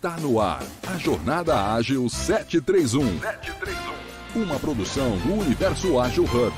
[0.00, 3.18] Tá no ar a Jornada Ágil 731.
[3.18, 4.42] 731.
[4.44, 6.54] Uma produção do Universo Ágil Hub.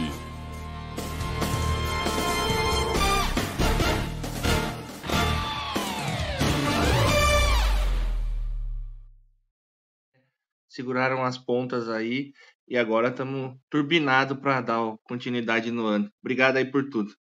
[10.69, 12.35] Seguraram as pontas aí
[12.69, 16.12] e agora estamos turbinado para dar continuidade no ano.
[16.20, 17.16] Obrigado aí por tudo.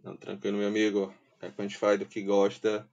[0.00, 1.12] Não, tranquilo, meu amigo.
[1.42, 2.88] É que a gente faz do que gosta,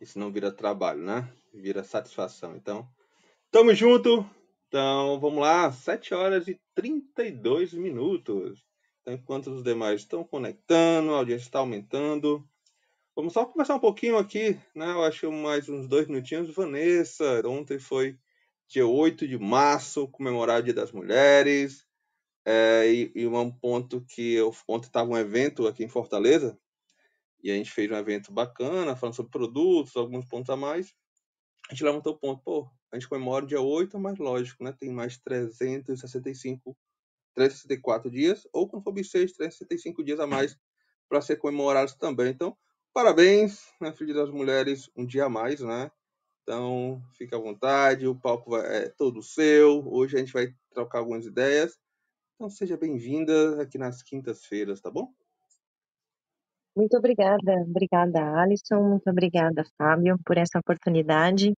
[0.00, 1.28] isso não vira trabalho, né?
[1.54, 2.56] Vira satisfação.
[2.56, 2.88] Então,
[3.50, 4.28] tamo junto.
[4.68, 8.64] Então, vamos lá, 7 horas e 32 minutos.
[9.00, 12.44] Então, enquanto os demais estão conectando, a audiência está aumentando.
[13.14, 14.90] Vamos só conversar um pouquinho aqui, né?
[14.90, 16.52] Eu acho mais uns dois minutinhos.
[16.52, 18.18] Vanessa, ontem foi
[18.66, 21.86] dia 8 de março, comemorar o Dia das Mulheres.
[22.44, 26.58] É, e, e, um ponto que eu, ontem estava um evento aqui em Fortaleza,
[27.42, 30.94] e a gente fez um evento bacana, falando sobre produtos, alguns pontos a mais
[31.68, 34.72] a gente levantou o ponto, pô, a gente comemora o dia 8, mas lógico, né?
[34.72, 36.76] Tem mais 365,
[37.34, 40.58] 364 dias, ou quando for bissexto, 365 dias a mais
[41.08, 42.28] para ser comemorados também.
[42.28, 42.56] Então,
[42.92, 45.90] parabéns, né, Filho das Mulheres, um dia a mais, né?
[46.42, 49.82] Então, fique à vontade, o palco é todo seu.
[49.86, 51.78] Hoje a gente vai trocar algumas ideias.
[52.34, 55.12] Então, seja bem-vinda aqui nas quintas-feiras, tá bom?
[56.76, 61.52] Muito obrigada, obrigada, Alisson, muito obrigada, Fábio, por essa oportunidade.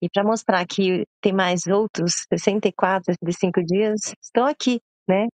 [0.00, 5.28] E para mostrar que tem mais outros 64, 65 dias, estou aqui, né,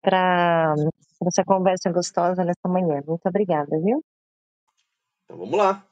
[0.00, 0.74] para
[1.26, 3.02] essa conversa gostosa nessa manhã.
[3.06, 4.04] Muito obrigada, viu?
[5.24, 5.84] Então vamos lá.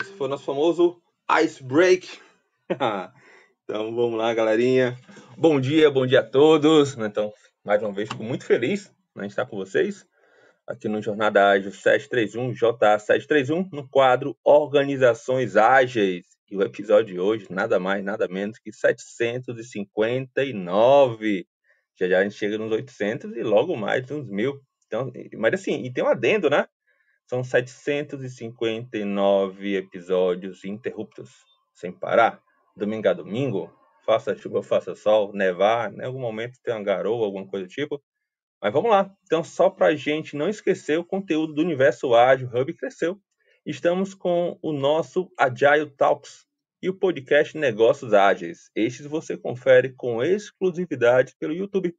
[0.00, 1.02] Esse foi o nosso famoso
[1.42, 2.08] Ice Break.
[3.64, 4.96] então vamos lá, galerinha.
[5.36, 6.96] Bom dia, bom dia a todos.
[6.96, 7.32] Então,
[7.64, 10.06] mais uma vez, fico muito feliz né, de estar com vocês
[10.66, 16.26] aqui no Jornada Ágil 731, JA731, no quadro Organizações Ágeis.
[16.50, 21.46] E o episódio de hoje, nada mais, nada menos que 759.
[21.98, 24.60] Já já a gente chega nos 800 e logo mais uns mil.
[24.86, 26.66] Então, mas assim, e tem um adendo, né?
[27.26, 31.30] São 759 episódios interruptos,
[31.72, 32.42] sem parar,
[32.76, 33.72] domingo a domingo,
[34.04, 38.02] faça chuva, faça sol, nevar, em algum momento tem uma garoa, alguma coisa do tipo.
[38.62, 39.12] Mas vamos lá.
[39.24, 43.20] Então, só para a gente não esquecer, o conteúdo do Universo Ágil Hub cresceu.
[43.66, 46.46] Estamos com o nosso Agile Talks
[46.80, 48.70] e o podcast Negócios Ágeis.
[48.72, 51.92] Estes você confere com exclusividade pelo YouTube.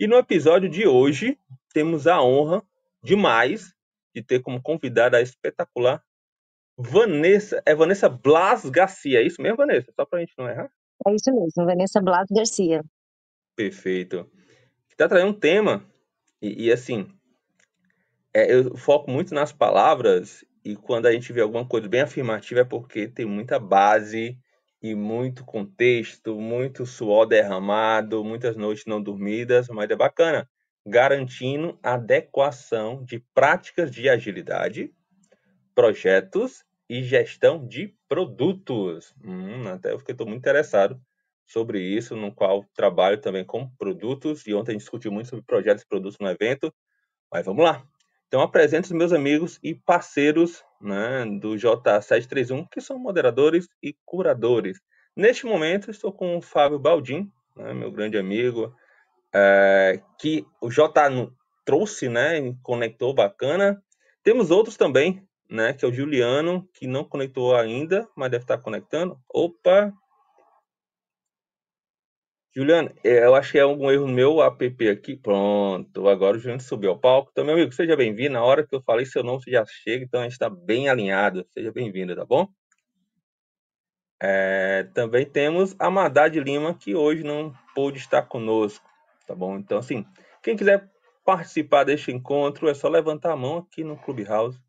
[0.00, 1.38] E no episódio de hoje,
[1.72, 2.60] temos a honra
[3.00, 3.72] demais
[4.12, 6.02] de ter como convidada a espetacular
[6.76, 9.92] Vanessa, é Vanessa Blas Garcia, é isso mesmo, Vanessa?
[9.94, 10.72] Só para a gente não errar?
[11.06, 12.82] É isso mesmo, Vanessa Blas Garcia.
[13.54, 14.28] Perfeito
[15.04, 15.84] está trazendo um tema,
[16.40, 17.08] e, e assim,
[18.32, 22.60] é, eu foco muito nas palavras, e quando a gente vê alguma coisa bem afirmativa
[22.60, 24.38] é porque tem muita base
[24.80, 30.48] e muito contexto, muito suor derramado, muitas noites não dormidas, mas é bacana,
[30.84, 34.92] garantindo adequação de práticas de agilidade,
[35.74, 39.14] projetos e gestão de produtos.
[39.24, 41.00] Hum, até eu fiquei muito interessado
[41.46, 45.44] sobre isso, no qual trabalho também com produtos, e ontem a gente discutiu muito sobre
[45.44, 46.72] projetos e produtos no evento,
[47.30, 47.84] mas vamos lá.
[48.26, 54.80] Então, apresento os meus amigos e parceiros né, do J731, que são moderadores e curadores.
[55.14, 58.74] Neste momento, estou com o Fábio Baldim, né, meu grande amigo,
[59.34, 60.90] é, que o J
[61.64, 63.82] trouxe, né, conectou bacana.
[64.22, 68.56] Temos outros também, né, que é o Juliano, que não conectou ainda, mas deve estar
[68.56, 69.18] conectando.
[69.28, 69.92] Opa,
[72.54, 75.16] Juliano, é, eu acho que é algum erro meu app aqui.
[75.16, 77.30] Pronto, agora o Juliano subiu ao palco.
[77.32, 78.34] Então, meu amigo, seja bem-vindo.
[78.34, 80.88] Na hora que eu falei seu nome, você já chega, então a gente está bem
[80.88, 81.46] alinhado.
[81.50, 82.46] Seja bem-vindo, tá bom?
[84.22, 88.86] É, também temos a Madade Lima, que hoje não pôde estar conosco,
[89.26, 89.56] tá bom?
[89.56, 90.04] Então, assim,
[90.42, 90.88] quem quiser
[91.24, 94.60] participar deste encontro, é só levantar a mão aqui no Clubhouse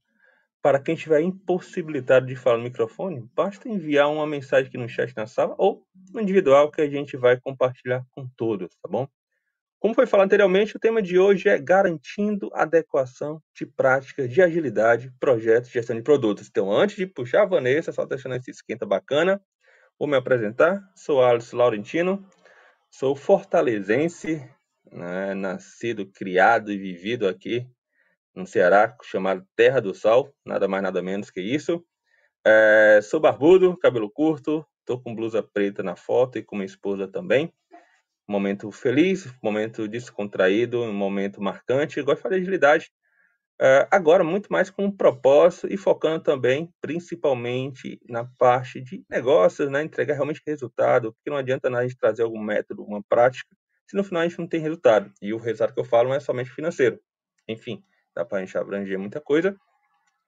[0.63, 5.13] para quem estiver impossibilitado de falar no microfone, basta enviar uma mensagem aqui no chat
[5.13, 9.05] na sala ou no individual que a gente vai compartilhar com todos, tá bom?
[9.77, 15.11] Como foi falado anteriormente, o tema de hoje é garantindo adequação de práticas de agilidade,
[15.19, 16.47] projetos e gestão de produtos.
[16.47, 19.41] Então, antes de puxar a Vanessa, só deixando esse esquenta bacana,
[19.99, 20.81] vou me apresentar.
[20.95, 22.25] Sou Alisson Laurentino,
[22.89, 24.49] sou fortalezense,
[24.89, 27.69] né, nascido, criado e vivido aqui
[28.35, 31.83] no Ceará, chamado Terra do Sol, nada mais nada menos que isso.
[32.45, 37.07] É, sou barbudo, cabelo curto, tô com blusa preta na foto e com minha esposa
[37.07, 37.53] também.
[38.27, 42.01] Momento feliz, momento descontraído, um momento marcante.
[42.01, 42.91] Gosto de agilidade.
[43.61, 49.69] Uh, agora, muito mais com um propósito e focando também, principalmente, na parte de negócios,
[49.69, 49.83] né?
[49.83, 53.55] entregar realmente resultado, porque não adianta a gente trazer algum método, uma prática,
[53.87, 55.13] se no final a gente não tem resultado.
[55.21, 56.99] E o resultado que eu falo não é somente financeiro.
[57.47, 57.83] Enfim,
[58.15, 59.55] dá para a gente abranger muita coisa.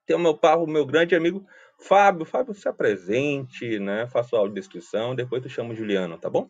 [0.06, 1.46] Tem o meu o meu grande amigo
[1.78, 2.24] Fábio.
[2.24, 4.06] Fábio, se apresente, né?
[4.06, 6.48] Faça a audiodescrição, depois tu chama o Juliano, tá bom?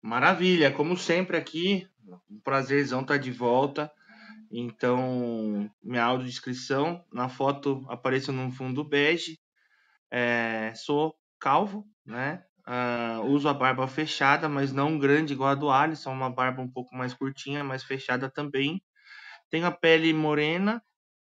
[0.00, 1.88] Maravilha, como sempre aqui,
[2.30, 3.90] um prazerzão estar de volta.
[4.50, 9.38] Então, minha audiodescrição, na foto apareço num fundo bege,
[10.10, 12.44] é, sou calvo, né?
[12.66, 16.70] Uh, uso a barba fechada, mas não grande igual a do Alisson, uma barba um
[16.70, 18.80] pouco mais curtinha, mais fechada também.
[19.52, 20.82] Tenho a pele morena.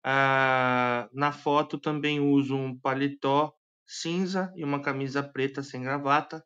[0.05, 3.53] Uh, na foto também uso um paletó
[3.85, 6.43] cinza e uma camisa preta sem gravata,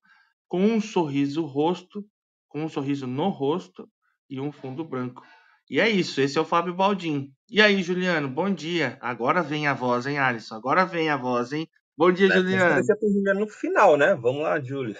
[0.47, 2.05] com um sorriso rosto,
[2.47, 3.89] com um sorriso no rosto
[4.29, 5.23] e um fundo branco.
[5.69, 7.33] E é isso, esse é o Fábio Baldin.
[7.49, 8.97] E aí, Juliano, bom dia.
[9.01, 10.55] Agora vem a voz, hein, Alisson?
[10.55, 11.67] Agora vem a voz, hein?
[11.97, 12.81] Bom dia, é, Juliano.
[13.01, 14.15] Juliano no final, né?
[14.15, 14.95] Vamos lá, Júlio.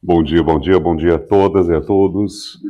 [0.00, 2.60] bom dia, bom dia, bom dia a todas e a todos.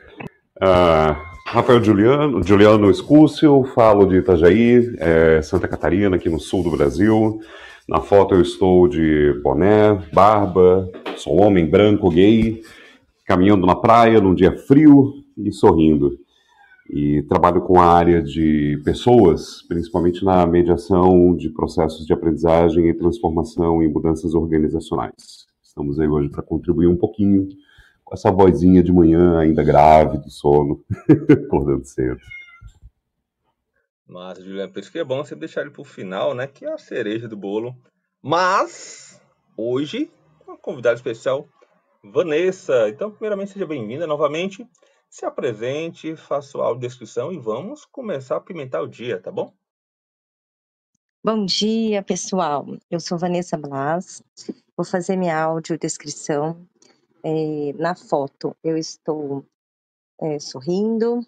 [0.61, 1.17] Uh,
[1.47, 7.41] Rafael Juliano, Juliano Escúcio, falo de Itajaí, é, Santa Catarina, aqui no sul do Brasil.
[7.89, 12.61] Na foto eu estou de boné, barba, sou homem branco, gay,
[13.27, 16.19] caminhando na praia num dia frio e sorrindo.
[16.89, 22.95] E trabalho com a área de pessoas, principalmente na mediação de processos de aprendizagem e
[22.95, 25.47] transformação e mudanças organizacionais.
[25.65, 27.49] Estamos aí hoje para contribuir um pouquinho
[28.11, 30.85] com essa vozinha de manhã ainda grave do sono,
[31.47, 32.19] acordando cedo.
[34.05, 36.49] Mas, Juliano, por isso que é bom você deixar ele para o final, né?
[36.49, 37.77] Que é a cereja do bolo.
[38.21, 39.23] Mas,
[39.57, 40.11] hoje,
[40.45, 41.49] uma convidada especial,
[42.03, 42.89] Vanessa.
[42.89, 44.67] Então, primeiramente, seja bem-vinda novamente.
[45.09, 49.55] Se apresente, faça a audiodescrição e vamos começar a pimentar o dia, tá bom?
[51.23, 52.67] Bom dia, pessoal.
[52.91, 54.21] Eu sou Vanessa Blas.
[54.77, 56.67] Vou fazer minha audiodescrição.
[57.23, 59.45] É, na foto, eu estou
[60.21, 61.21] é, sorrindo,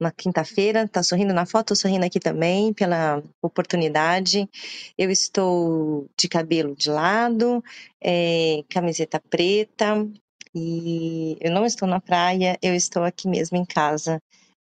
[0.00, 4.48] na quinta-feira, tá sorrindo na foto, sorrindo aqui também pela oportunidade.
[4.96, 7.62] Eu estou de cabelo de lado,
[8.00, 10.08] é, camiseta preta
[10.54, 14.20] e eu não estou na praia, eu estou aqui mesmo em casa,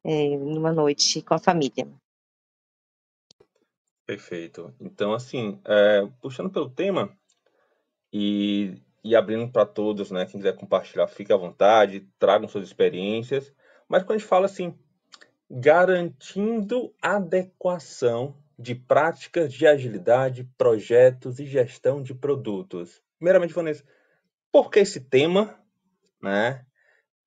[0.05, 1.87] numa noite com a família.
[4.05, 4.73] Perfeito.
[4.79, 5.59] Então, assim,
[6.21, 7.17] puxando pelo tema
[8.11, 10.25] e, e abrindo para todos, né?
[10.25, 13.53] Quem quiser compartilhar, fique à vontade, tragam suas experiências.
[13.87, 14.77] Mas quando a gente fala assim,
[15.49, 23.01] garantindo adequação de práticas de agilidade, projetos e gestão de produtos.
[23.17, 23.83] Primeiramente, Vanessa,
[24.51, 25.59] por que esse tema,
[26.21, 26.65] né?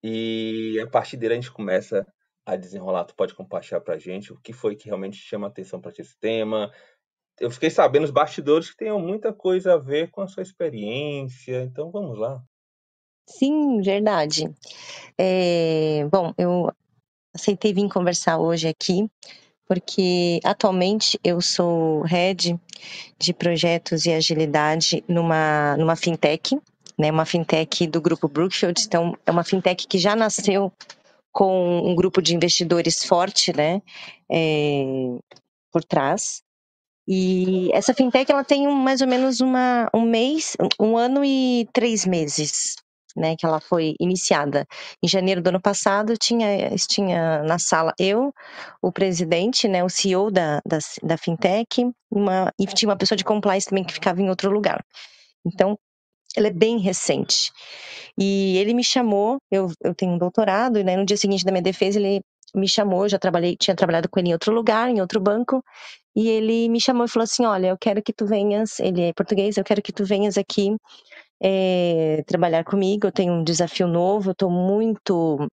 [0.02, 2.06] E a partir dele a gente começa
[2.44, 3.04] a desenrolar.
[3.04, 6.16] Tu pode compartilhar para a gente o que foi que realmente chama atenção para esse
[6.18, 6.72] tema.
[7.38, 11.62] Eu fiquei sabendo os bastidores que tem muita coisa a ver com a sua experiência.
[11.64, 12.42] Então vamos lá.
[13.28, 14.50] Sim, verdade.
[15.18, 16.70] É, bom, eu
[17.34, 19.10] aceitei vir conversar hoje aqui,
[19.66, 22.58] porque atualmente eu sou head
[23.18, 26.58] de projetos e agilidade numa, numa fintech,
[26.96, 28.80] né, uma fintech do grupo Brookfield.
[28.86, 30.72] Então, é uma fintech que já nasceu
[31.32, 33.82] com um grupo de investidores forte, né,
[34.30, 34.84] é,
[35.72, 36.45] por trás.
[37.08, 41.68] E essa fintech ela tem um, mais ou menos uma, um mês, um ano e
[41.72, 42.74] três meses
[43.16, 44.66] né, que ela foi iniciada
[45.02, 46.46] em janeiro do ano passado, tinha,
[46.86, 48.32] tinha na sala eu,
[48.82, 53.24] o presidente, né, o CEO da, da, da fintech, uma, e tinha uma pessoa de
[53.24, 54.84] compliance também que ficava em outro lugar.
[55.44, 55.78] Então,
[56.36, 57.50] ela é bem recente.
[58.18, 61.50] E ele me chamou, eu, eu tenho um doutorado, e né, no dia seguinte da
[61.50, 62.20] minha defesa ele
[62.56, 65.62] me chamou, já trabalhei, tinha trabalhado com ele em outro lugar, em outro banco,
[66.14, 69.12] e ele me chamou e falou assim, olha, eu quero que tu venhas, ele é
[69.12, 70.74] português, eu quero que tu venhas aqui
[71.42, 73.06] é, trabalhar comigo.
[73.06, 75.46] Eu tenho um desafio novo, eu estou muito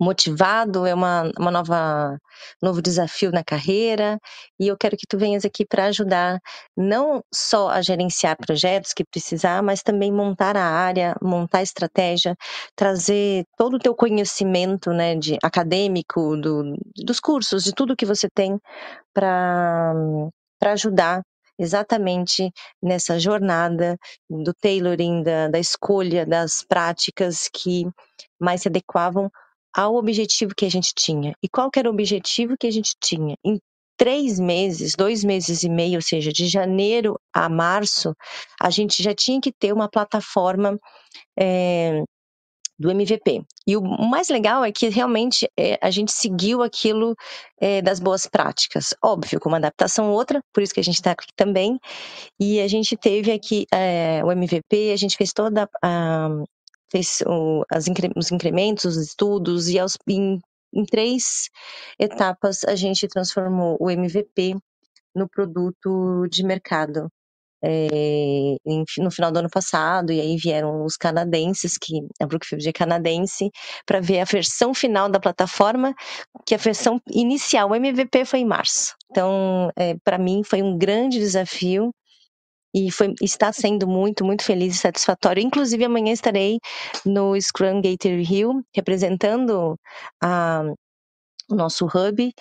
[0.00, 2.18] motivado, é uma, uma nova
[2.62, 4.18] novo desafio na carreira
[4.58, 6.38] e eu quero que tu venhas aqui para ajudar
[6.76, 12.34] não só a gerenciar projetos que precisar, mas também montar a área, montar a estratégia,
[12.74, 18.28] trazer todo o teu conhecimento, né, de acadêmico, do, dos cursos, de tudo que você
[18.34, 18.58] tem
[19.12, 19.92] para
[20.58, 21.22] para ajudar
[21.58, 22.50] exatamente
[22.82, 23.96] nessa jornada
[24.28, 27.86] do tailoring, da, da escolha das práticas que
[28.38, 29.30] mais se adequavam
[29.74, 31.34] ao objetivo que a gente tinha.
[31.42, 33.36] E qual era o objetivo que a gente tinha?
[33.44, 33.58] Em
[33.96, 38.14] três meses, dois meses e meio, ou seja, de janeiro a março,
[38.58, 40.78] a gente já tinha que ter uma plataforma
[41.38, 42.02] é,
[42.80, 43.44] do MVP.
[43.66, 47.14] E o mais legal é que realmente é, a gente seguiu aquilo
[47.60, 48.94] é, das boas práticas.
[49.04, 51.78] Óbvio, com uma adaptação outra, por isso que a gente está aqui também.
[52.40, 56.30] E a gente teve aqui é, o MVP, a gente fez toda a.
[56.90, 57.18] fez
[58.16, 60.38] os incrementos, os estudos, e aos, em,
[60.74, 61.48] em três
[61.98, 64.56] etapas a gente transformou o MVP
[65.14, 67.08] no produto de mercado
[67.62, 68.56] é,
[68.98, 73.50] no final do ano passado, e aí vieram os canadenses, que a Brookfield é canadense,
[73.86, 75.94] para ver a versão final da plataforma,
[76.46, 78.94] que a versão inicial, o MVP foi em março.
[79.10, 81.90] Então, é, para mim, foi um grande desafio
[82.74, 85.42] e foi, está sendo muito, muito feliz e satisfatório.
[85.42, 86.58] Inclusive, amanhã estarei
[87.04, 89.78] no Scrum Gator Hill, representando
[90.22, 90.62] a,
[91.50, 92.32] o nosso hub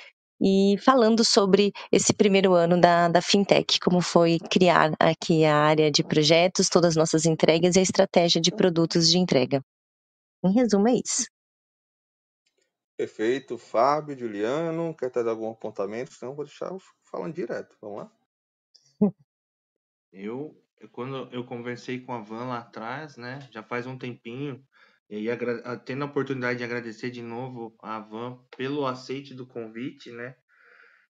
[0.42, 5.92] e falando sobre esse primeiro ano da, da FinTech, como foi criar aqui a área
[5.92, 9.62] de projetos, todas as nossas entregas e a estratégia de produtos de entrega.
[10.44, 11.26] Em resumo, é isso.
[12.96, 13.58] Perfeito.
[13.58, 16.14] Fábio, Juliano, quer trazer algum apontamento?
[16.14, 16.70] Senão vou deixar
[17.04, 17.76] falando direto.
[17.82, 18.19] Vamos lá?
[20.12, 20.56] Eu,
[20.92, 24.64] quando eu conversei com a Van lá atrás, né, já faz um tempinho,
[25.10, 25.38] e aí,
[25.86, 30.36] tendo a oportunidade de agradecer de novo a Van pelo aceite do convite, né?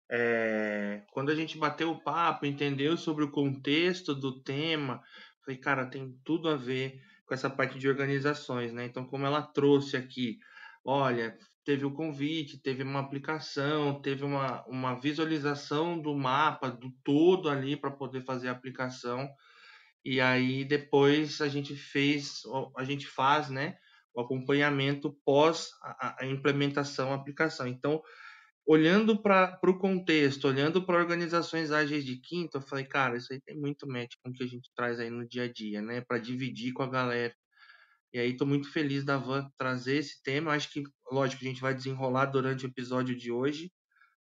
[0.10, 5.02] É, quando a gente bateu o papo, entendeu sobre o contexto do tema,
[5.44, 8.86] falei, cara, tem tudo a ver com essa parte de organizações, né?
[8.86, 10.38] Então, como ela trouxe aqui,
[10.84, 17.50] olha, teve o convite, teve uma aplicação, teve uma, uma visualização do mapa, do todo
[17.50, 19.30] ali para poder fazer a aplicação.
[20.04, 22.42] E aí depois a gente fez,
[22.78, 23.78] a gente faz, né?
[24.14, 27.68] o acompanhamento pós a, a implementação, a aplicação.
[27.68, 28.02] Então,
[28.66, 33.42] olhando para o contexto, olhando para organizações ágeis de quinta, eu falei, cara, isso aí
[33.42, 36.02] tem muito match com o que a gente traz aí no dia a dia, né?
[36.02, 37.34] Para dividir com a galera.
[38.14, 40.54] E aí estou muito feliz da Van trazer esse tema.
[40.54, 43.72] Acho que, lógico, a gente vai desenrolar durante o episódio de hoje,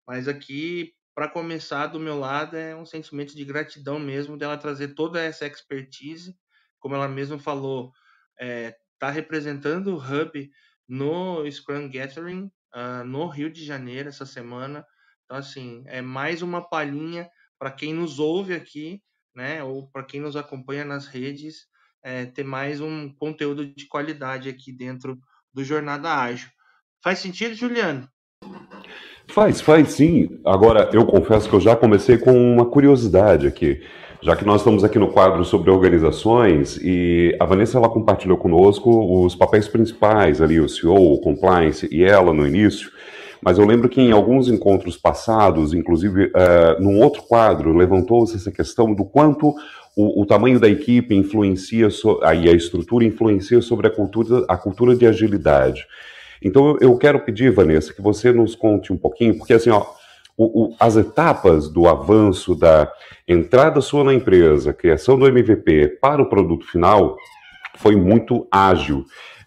[0.08, 4.90] mas aqui, para começar, do meu lado, é um sentimento de gratidão mesmo dela trazer
[4.96, 6.36] toda essa expertise,
[6.80, 7.92] como ela mesma falou,
[8.40, 10.50] é, está representando o Hub
[10.88, 14.86] no Scrum Gathering uh, no Rio de Janeiro essa semana.
[15.24, 19.02] Então, assim, é mais uma palhinha para quem nos ouve aqui,
[19.34, 21.68] né, ou para quem nos acompanha nas redes,
[22.06, 25.18] é, ter mais um conteúdo de qualidade aqui dentro
[25.52, 26.50] do Jornada Ágil.
[27.04, 28.08] Faz sentido, Juliano?
[29.28, 30.40] Faz, faz sim.
[30.46, 33.82] Agora, eu confesso que eu já comecei com uma curiosidade aqui
[34.26, 39.24] já que nós estamos aqui no quadro sobre organizações e a Vanessa ela compartilhou conosco
[39.24, 42.90] os papéis principais ali, o CEO, o compliance e ela no início,
[43.40, 48.52] mas eu lembro que em alguns encontros passados, inclusive uh, num outro quadro, levantou-se essa
[48.52, 49.54] questão do quanto
[49.96, 54.58] o, o, tamanho da equipe influencia so, aí a estrutura influencia sobre a cultura, a
[54.58, 55.86] cultura de agilidade.
[56.42, 59.86] Então eu, quero pedir, Vanessa, que você nos conte um pouquinho, porque assim, ó,
[60.38, 62.92] o, o, as etapas do avanço da
[63.28, 67.16] entrada sua na empresa, criação do MVP para o produto final,
[67.78, 69.06] foi muito ágil.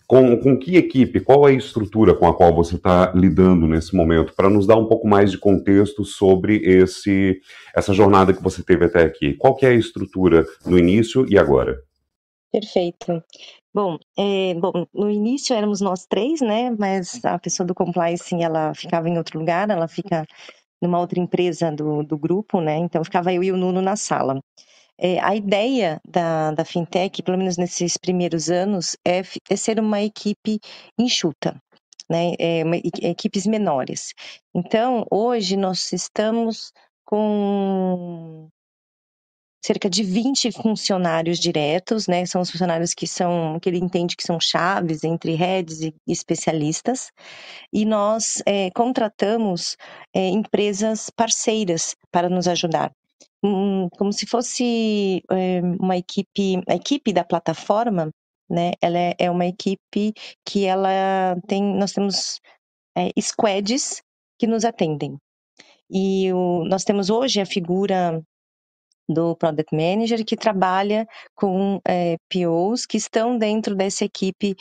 [0.09, 3.95] Com, com que equipe, qual é a estrutura com a qual você está lidando nesse
[3.95, 7.39] momento, para nos dar um pouco mais de contexto sobre esse,
[7.77, 9.35] essa jornada que você teve até aqui?
[9.35, 11.77] Qual que é a estrutura no início e agora?
[12.51, 13.23] Perfeito.
[13.75, 16.75] Bom, é, bom, no início éramos nós três, né?
[16.79, 20.27] Mas a pessoa do compliance ela ficava em outro lugar, ela fica
[20.81, 22.79] numa outra empresa do, do grupo, né?
[22.79, 24.43] Então ficava eu e o Nuno na sala.
[25.01, 30.03] É, a ideia da, da fintech, pelo menos nesses primeiros anos, é, é ser uma
[30.03, 30.59] equipe
[30.99, 31.61] enxuta,
[32.11, 32.35] né?
[32.39, 34.13] É, uma, equipes menores.
[34.55, 36.73] Então, hoje nós estamos
[37.05, 38.49] com
[39.65, 42.25] cerca de 20 funcionários diretos, né?
[42.27, 47.11] São os funcionários que são que ele entende que são chaves entre heads e especialistas.
[47.73, 49.77] E nós é, contratamos
[50.15, 52.93] é, empresas parceiras para nos ajudar.
[53.41, 58.11] Como se fosse é, uma equipe, a equipe da plataforma,
[58.51, 58.73] né?
[58.81, 60.13] Ela é, é uma equipe
[60.45, 62.41] que ela tem, nós temos
[62.97, 64.03] é, squads
[64.39, 65.17] que nos atendem.
[65.91, 68.23] E o, nós temos hoje a figura
[69.09, 74.55] do Product Manager que trabalha com é, POs que estão dentro dessa equipe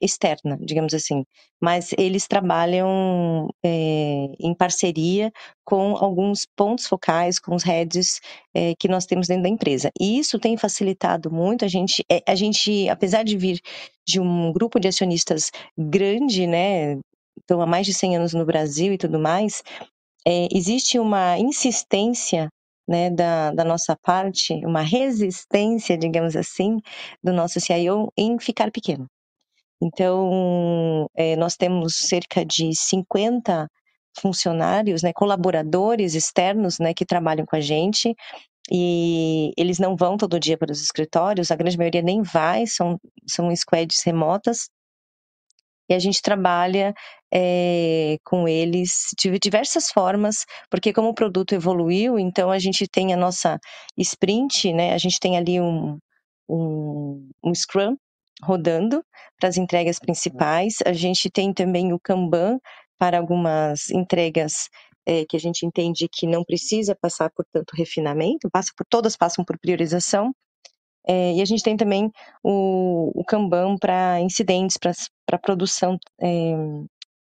[0.00, 1.24] externa, digamos assim,
[1.60, 5.32] mas eles trabalham é, em parceria
[5.64, 8.20] com alguns pontos focais, com os heads
[8.54, 9.90] é, que nós temos dentro da empresa.
[9.98, 13.60] E isso tem facilitado muito a gente, é, a gente, apesar de vir
[14.06, 16.98] de um grupo de acionistas grande, né,
[17.38, 19.62] estão há mais de 100 anos no Brasil e tudo mais,
[20.26, 22.48] é, existe uma insistência
[22.88, 26.80] né, da, da nossa parte, uma resistência, digamos assim,
[27.22, 29.06] do nosso CIO em ficar pequeno.
[29.82, 33.68] Então, é, nós temos cerca de 50
[34.20, 38.14] funcionários, né, colaboradores externos, né, que trabalham com a gente
[38.70, 42.98] e eles não vão todo dia para os escritórios, a grande maioria nem vai, são,
[43.26, 44.68] são squads remotas,
[45.90, 46.94] e a gente trabalha
[47.34, 53.12] é, com eles de diversas formas, porque como o produto evoluiu, então a gente tem
[53.12, 53.58] a nossa
[53.98, 54.94] sprint, né?
[54.94, 55.98] A gente tem ali um,
[56.48, 57.96] um, um Scrum
[58.42, 59.04] rodando
[59.38, 60.76] para as entregas principais.
[60.84, 62.58] A gente tem também o Kanban
[62.98, 64.68] para algumas entregas
[65.06, 69.16] é, que a gente entende que não precisa passar por tanto refinamento, passa por todas
[69.16, 70.32] passam por priorização.
[71.06, 72.10] É, e a gente tem também
[72.42, 76.54] o, o Kanban para incidentes, para produção, é,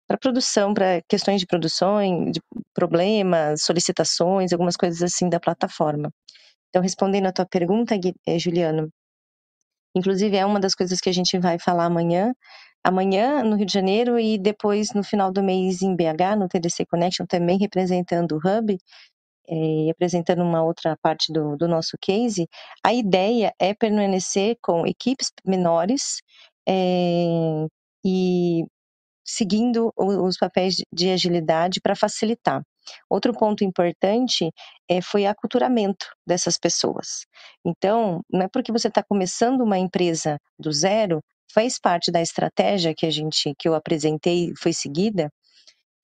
[0.08, 2.40] para produção, para questões de produção, de
[2.72, 6.10] problemas, solicitações, algumas coisas assim da plataforma.
[6.70, 7.94] Então, respondendo a tua pergunta,
[8.38, 8.90] Juliano,
[9.96, 12.32] inclusive é uma das coisas que a gente vai falar amanhã,
[12.84, 16.86] amanhã no Rio de Janeiro e depois no final do mês em BH, no TDC
[16.86, 18.78] Connection, também representando o Hub,
[19.48, 22.48] e apresentando uma outra parte do, do nosso case,
[22.84, 26.20] a ideia é permanecer com equipes menores
[26.68, 27.66] é,
[28.04, 28.64] e
[29.24, 32.62] seguindo os papéis de agilidade para facilitar.
[33.08, 34.50] Outro ponto importante
[34.88, 37.26] é, foi aculturamento dessas pessoas.
[37.64, 41.20] Então, não é porque você está começando uma empresa do zero,
[41.52, 45.30] faz parte da estratégia que a gente que eu apresentei foi seguida,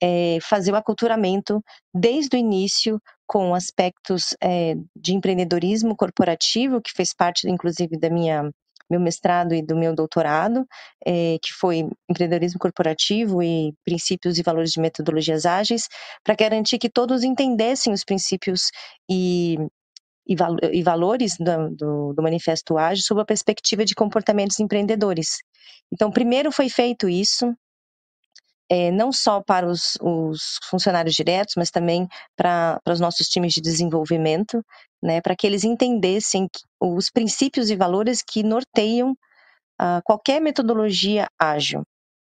[0.03, 1.63] é, fazer o aculturamento
[1.95, 8.51] desde o início com aspectos é, de empreendedorismo corporativo, que fez parte, inclusive, da minha
[8.91, 10.67] meu mestrado e do meu doutorado,
[11.07, 15.89] é, que foi empreendedorismo corporativo e princípios e valores de metodologias ágeis,
[16.25, 18.71] para garantir que todos entendessem os princípios
[19.11, 19.57] e,
[20.27, 25.39] e, val e valores do, do, do Manifesto Ágil sob a perspectiva de comportamentos empreendedores.
[25.93, 27.55] Então, primeiro foi feito isso,
[28.73, 33.61] é, não só para os, os, funcionários diretos, mas também para, os nossos times de
[33.61, 34.65] desenvolvimento,
[35.03, 36.49] né, para que eles entendessem
[36.81, 39.11] os princípios e valores que norteiam
[39.79, 41.83] uh, qualquer metodologia ágil,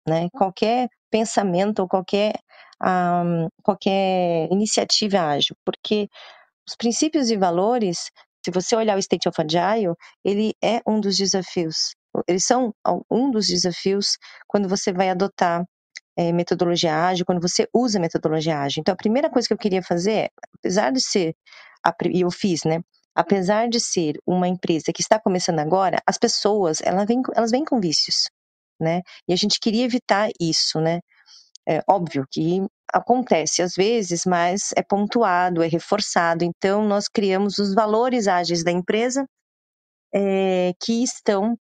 [0.07, 2.33] né, qualquer pensamento ou qualquer,
[2.81, 6.07] um, ah, qualquer iniciativa ágil, porque
[6.65, 8.10] os princípios e valores,
[8.45, 11.93] se você olhar o State of Agile, ele é um dos desafios,
[12.25, 12.73] eles são
[13.12, 15.65] um dos desafios quando você vai adotar
[16.17, 18.82] é, metodologia ágil, quando você usa metodologia ágil.
[18.82, 21.36] Então, a primeira coisa que eu queria fazer é, apesar de ser,
[22.12, 22.82] e eu fiz, né?
[23.15, 27.63] Apesar de ser uma empresa que está começando agora, as pessoas, elas vêm, elas vêm
[27.63, 28.30] com vícios,
[28.80, 29.01] né?
[29.27, 30.99] E a gente queria evitar isso, né?
[31.67, 36.43] É óbvio que acontece às vezes, mas é pontuado, é reforçado.
[36.43, 39.25] Então, nós criamos os valores ágeis da empresa
[40.13, 41.56] é, que estão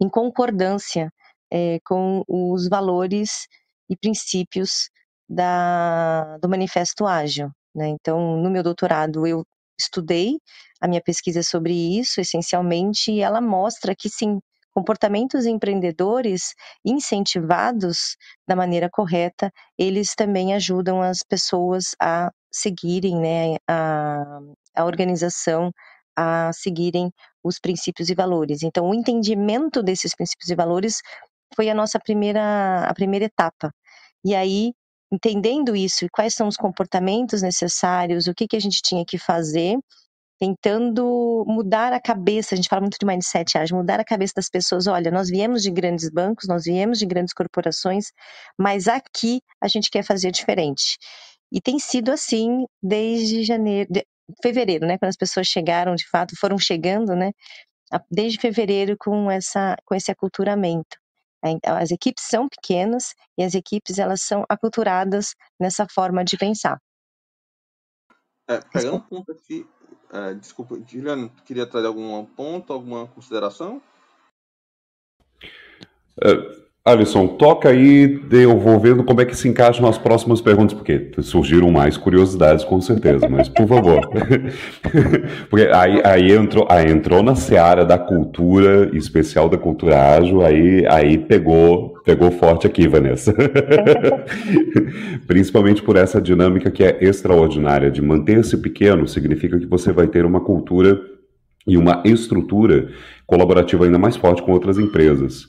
[0.00, 1.10] em concordância
[1.50, 3.46] é, com os valores
[3.88, 4.90] e princípios
[5.28, 7.50] da, do Manifesto Ágil.
[7.74, 7.88] Né?
[7.88, 9.44] Então, no meu doutorado, eu
[9.78, 10.38] estudei
[10.80, 14.40] a minha pesquisa sobre isso, essencialmente, e ela mostra que sim,
[14.74, 24.40] comportamentos empreendedores incentivados da maneira correta, eles também ajudam as pessoas a seguirem, né, a,
[24.74, 25.70] a organização
[26.16, 27.12] a seguirem
[27.44, 28.64] os princípios e valores.
[28.64, 31.00] Então, o entendimento desses princípios e valores
[31.54, 33.72] foi a nossa primeira, a primeira etapa.
[34.24, 34.72] E aí,
[35.12, 39.18] entendendo isso e quais são os comportamentos necessários, o que, que a gente tinha que
[39.18, 39.78] fazer,
[40.38, 44.48] tentando mudar a cabeça, a gente fala muito de mindset ágil, mudar a cabeça das
[44.48, 48.12] pessoas, olha, nós viemos de grandes bancos, nós viemos de grandes corporações,
[48.58, 50.98] mas aqui a gente quer fazer diferente.
[51.52, 54.06] E tem sido assim desde janeiro, de,
[54.42, 57.32] fevereiro, né, quando as pessoas chegaram, de fato, foram chegando, né,
[58.10, 60.98] desde fevereiro com essa com esse aculturamento.
[61.64, 66.80] As equipes são pequenas e as equipes elas são aculturadas nessa forma de pensar.
[68.48, 69.68] É, pegando um ponto aqui,
[70.10, 73.80] é, desculpa, Juliano, queria trazer algum ponto, alguma consideração?
[76.20, 80.72] É, Alisson, toca aí, eu vou vendo como é que se encaixam as próximas perguntas,
[80.72, 84.08] porque surgiram mais curiosidades, com certeza, mas por favor.
[85.50, 90.86] porque aí, aí, entrou, aí entrou na seara da cultura, especial da cultura ágil, aí,
[90.86, 93.34] aí pegou, pegou forte aqui, Vanessa.
[95.26, 100.24] Principalmente por essa dinâmica que é extraordinária, de manter-se pequeno, significa que você vai ter
[100.24, 100.98] uma cultura
[101.66, 102.88] e uma estrutura
[103.26, 105.46] colaborativa ainda mais forte com outras empresas.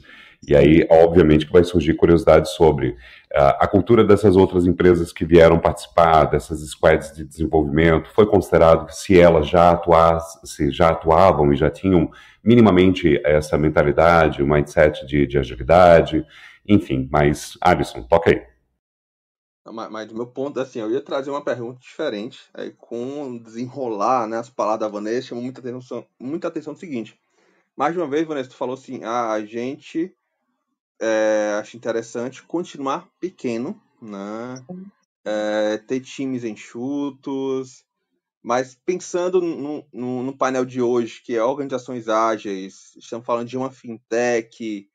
[0.48, 5.26] E aí, obviamente, que vai surgir curiosidade sobre uh, a cultura dessas outras empresas que
[5.26, 8.10] vieram participar dessas squads de desenvolvimento.
[8.14, 12.10] Foi considerado se elas já atuassem, se já atuavam e já tinham
[12.44, 16.26] minimamente essa mentalidade, o mindset de, de agilidade,
[16.66, 17.10] enfim.
[17.12, 18.42] Mas, Alisson, toca aí.
[19.92, 24.38] Mas, do meu ponto, assim, eu ia trazer uma pergunta diferente, aí, com desenrolar né,
[24.38, 27.20] as palavras da Vanessa, chamou muita atenção, muita atenção no seguinte.
[27.76, 30.16] Mais uma vez, Vanessa, tu falou assim, ah, a gente
[31.00, 34.64] é, acha interessante continuar pequeno, né?
[35.26, 37.84] É, ter times enxutos,
[38.42, 43.58] mas pensando no, no, no, painel de hoje, que é organizações ágeis, estamos falando de
[43.58, 44.90] uma fintech,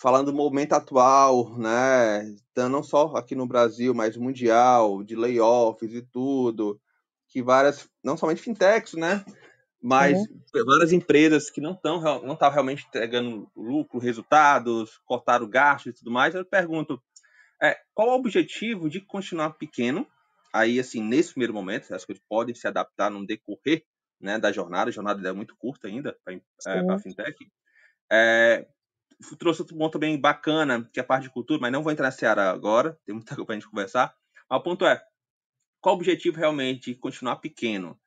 [0.00, 2.24] falando do momento atual, né?
[2.52, 6.80] Então, não só aqui no Brasil, mas mundial, de layoffs e tudo,
[7.28, 9.24] que várias, não somente fintechs, né?
[9.80, 10.64] Mas uhum.
[10.66, 16.10] várias empresas que não estão não estavam realmente entregando lucro, resultados, cortaram gastos e tudo
[16.10, 16.34] mais.
[16.34, 17.00] Eu pergunto,
[17.62, 20.06] é, qual é o objetivo de continuar pequeno?
[20.52, 23.84] Aí, assim, nesse primeiro momento, as coisas podem se adaptar no decorrer
[24.20, 24.90] né, da jornada.
[24.90, 27.36] A jornada é muito curta ainda para é, a fintech.
[28.10, 28.66] É,
[29.38, 32.06] trouxe outro ponto também bacana, que é a parte de cultura, mas não vou entrar
[32.06, 34.14] nessa área agora, tem muita coisa para a gente conversar.
[34.48, 35.00] Mas o ponto é,
[35.80, 37.98] qual o objetivo realmente de continuar pequeno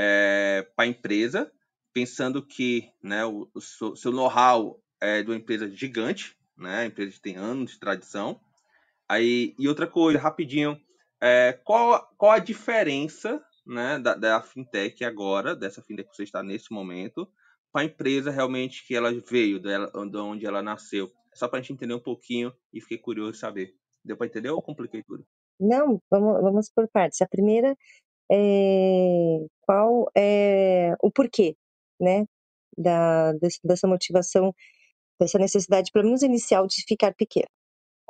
[0.00, 1.50] é, para a empresa,
[1.92, 7.10] pensando que né, o, o seu know-how é de uma empresa gigante, né, a empresa
[7.10, 8.40] que tem anos de tradição.
[9.08, 10.80] Aí, e outra coisa, rapidinho,
[11.20, 16.44] é, qual, qual a diferença né, da, da fintech agora, dessa fintech que você está
[16.44, 17.28] nesse momento,
[17.72, 21.10] para a empresa realmente que ela veio, dela, de onde ela nasceu.
[21.34, 23.74] Só para a gente entender um pouquinho e fiquei curioso de saber.
[24.04, 25.26] Deu para entender ou compliquei tudo?
[25.58, 27.20] Não, vamos, vamos por partes.
[27.20, 27.76] A primeira
[28.30, 31.56] é qual é o porquê,
[32.00, 32.24] né,
[32.76, 33.32] da,
[33.64, 34.54] dessa motivação,
[35.20, 37.48] dessa necessidade, pelo menos inicial, de ficar pequeno.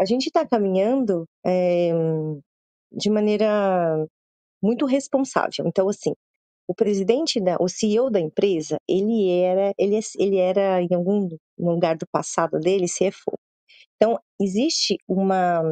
[0.01, 1.91] A gente está caminhando é,
[2.93, 4.07] de maneira
[4.63, 5.67] muito responsável.
[5.67, 6.15] Então, assim,
[6.69, 11.29] o presidente da, o CEO da empresa, ele era, ele, é, ele era em algum
[11.59, 13.39] lugar do passado dele CFO.
[13.97, 15.63] Então existe uma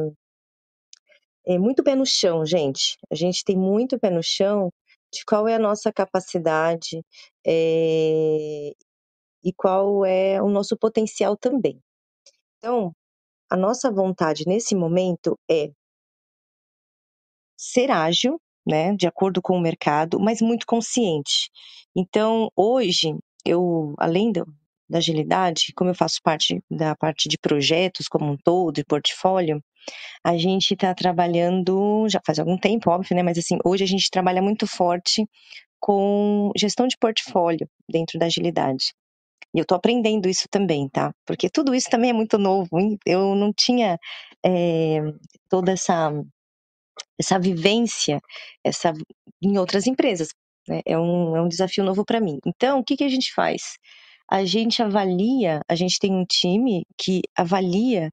[1.47, 2.97] é muito pé no chão, gente.
[3.09, 4.69] A gente tem muito pé no chão
[5.13, 7.01] de qual é a nossa capacidade
[7.45, 8.71] é,
[9.43, 11.79] e qual é o nosso potencial também.
[12.57, 12.91] Então,
[13.49, 15.71] a nossa vontade nesse momento é
[17.57, 21.49] ser ágil, né, de acordo com o mercado, mas muito consciente.
[21.95, 24.45] Então, hoje, eu, além do,
[24.89, 29.61] da agilidade, como eu faço parte da parte de projetos como um todo, de portfólio,
[30.23, 33.23] a gente está trabalhando já faz algum tempo, óbvio, né?
[33.23, 35.25] Mas assim, hoje a gente trabalha muito forte
[35.79, 38.93] com gestão de portfólio dentro da agilidade.
[39.53, 41.13] E eu estou aprendendo isso também, tá?
[41.25, 42.69] Porque tudo isso também é muito novo.
[43.05, 43.97] Eu não tinha
[44.45, 44.99] é,
[45.49, 46.11] toda essa
[47.19, 48.19] essa vivência
[48.63, 48.93] essa,
[49.41, 50.29] em outras empresas.
[50.67, 50.81] Né?
[50.85, 52.37] É, um, é um desafio novo para mim.
[52.45, 53.77] Então, o que, que a gente faz?
[54.29, 58.11] A gente avalia, a gente tem um time que avalia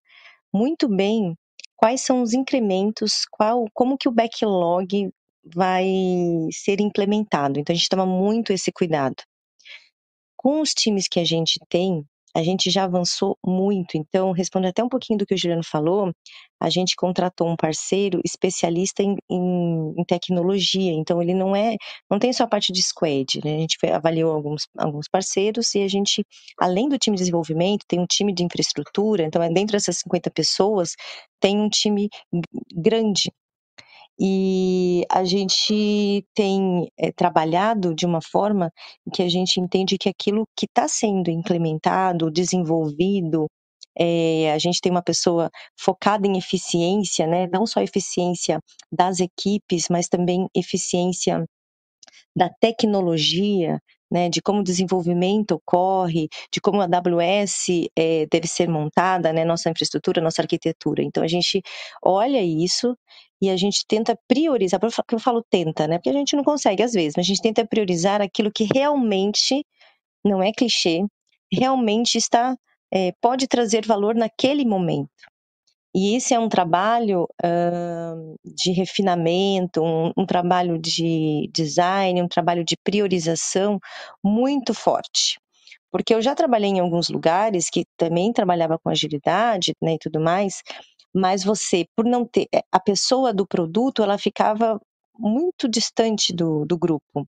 [0.53, 1.35] muito bem
[1.77, 5.11] quais são os incrementos, qual, como que o backlog
[5.45, 5.87] vai
[6.53, 7.59] ser implementado.
[7.59, 9.17] Então, a gente toma muito esse cuidado.
[10.37, 13.97] Com os times que a gente tem, a gente já avançou muito.
[13.97, 16.13] Então, respondendo até um pouquinho do que o Juliano falou,
[16.61, 20.93] a gente contratou um parceiro especialista em, em, em tecnologia.
[20.93, 21.77] Então, ele não é,
[22.11, 23.41] não tem só a parte de squad.
[23.45, 23.57] Né?
[23.57, 26.25] A gente avaliou alguns, alguns parceiros e a gente,
[26.59, 29.25] além do time de desenvolvimento, tem um time de infraestrutura.
[29.25, 30.95] Então, é dentro dessas 50 pessoas,
[31.41, 32.09] tem um time
[32.75, 33.31] grande
[34.19, 38.71] e a gente tem é, trabalhado de uma forma
[39.13, 43.47] que a gente entende que aquilo que está sendo implementado, desenvolvido,
[43.99, 47.49] é, a gente tem uma pessoa focada em eficiência, né?
[47.53, 51.45] não só eficiência das equipes, mas também eficiência
[52.37, 58.69] da tecnologia, né, de como o desenvolvimento ocorre, de como a AWS é, deve ser
[58.69, 61.03] montada, né, nossa infraestrutura, nossa arquitetura.
[61.03, 61.63] Então a gente
[62.03, 62.97] olha isso
[63.41, 66.83] e a gente tenta priorizar, porque eu falo tenta, né, porque a gente não consegue
[66.83, 69.65] às vezes, mas a gente tenta priorizar aquilo que realmente
[70.25, 71.03] não é clichê,
[71.53, 72.57] realmente está
[72.93, 75.11] é, pode trazer valor naquele momento.
[75.95, 82.65] E esse é um trabalho uh, de refinamento, um, um, trabalho de design, um trabalho
[82.65, 83.79] de priorização
[84.23, 85.39] muito forte.
[85.93, 90.21] Porque eu já trabalhei em alguns lugares que também trabalhava com agilidade né, e tudo
[90.21, 90.63] mais,
[91.15, 92.49] mas você, por não ter.
[92.53, 94.81] Eh, a pessoa do produto, ela ficava
[95.17, 97.25] muito distante do, do grupo.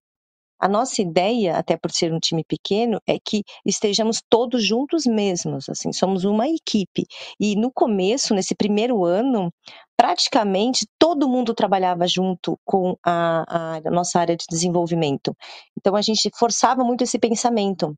[0.58, 5.68] A nossa ideia, até por ser um time pequeno, é que estejamos todos juntos mesmos,
[5.68, 7.04] assim, somos uma equipe.
[7.38, 9.52] E no começo, nesse primeiro ano,
[9.96, 15.34] praticamente todo mundo trabalhava junto com a, a nossa área de desenvolvimento.
[15.78, 17.94] Então a gente forçava muito esse pensamento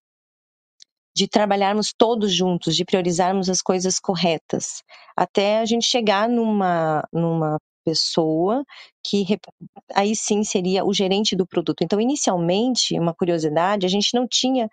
[1.17, 4.83] de trabalharmos todos juntos, de priorizarmos as coisas corretas,
[5.17, 8.65] até a gente chegar numa, numa pessoa
[9.03, 9.25] que
[9.95, 11.83] aí sim seria o gerente do produto.
[11.83, 14.69] Então, inicialmente, uma curiosidade, a gente não tinha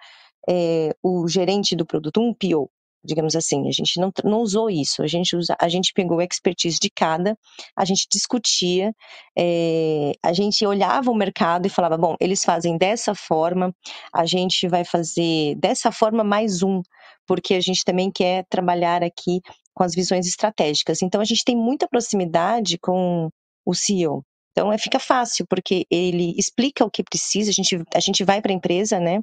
[0.48, 2.70] é, o gerente do produto, um PO,
[3.02, 3.68] digamos assim.
[3.70, 5.02] A gente não, não usou isso.
[5.02, 7.38] A gente, usa, a gente pegou a expertise de cada,
[7.78, 8.94] a gente discutia,
[9.38, 13.74] é, a gente olhava o mercado e falava: bom, eles fazem dessa forma,
[14.14, 16.82] a gente vai fazer dessa forma mais um,
[17.26, 19.42] porque a gente também quer trabalhar aqui
[19.76, 21.02] com as visões estratégicas.
[21.02, 23.30] Então, a gente tem muita proximidade com
[23.66, 24.24] o CEO.
[24.52, 28.42] Então, é, fica fácil, porque ele explica o que precisa, a gente, a gente vai
[28.42, 29.20] para a empresa, né,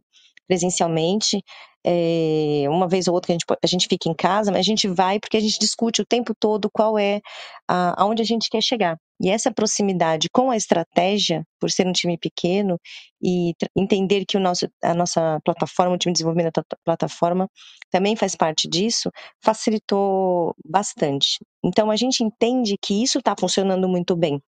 [0.46, 1.42] presencialmente,
[1.84, 4.88] é, uma vez ou outra a gente, a gente fica em casa, mas a gente
[4.88, 7.20] vai porque a gente discute o tempo todo qual é
[7.68, 8.96] a, aonde a gente quer chegar.
[9.20, 12.76] E essa proximidade com a estratégia, por ser um time pequeno,
[13.22, 17.48] e entender que o nosso, a nossa plataforma, o time de desenvolvimento da plataforma,
[17.90, 21.38] também faz parte disso, facilitou bastante.
[21.64, 24.42] Então, a gente entende que isso está funcionando muito bem.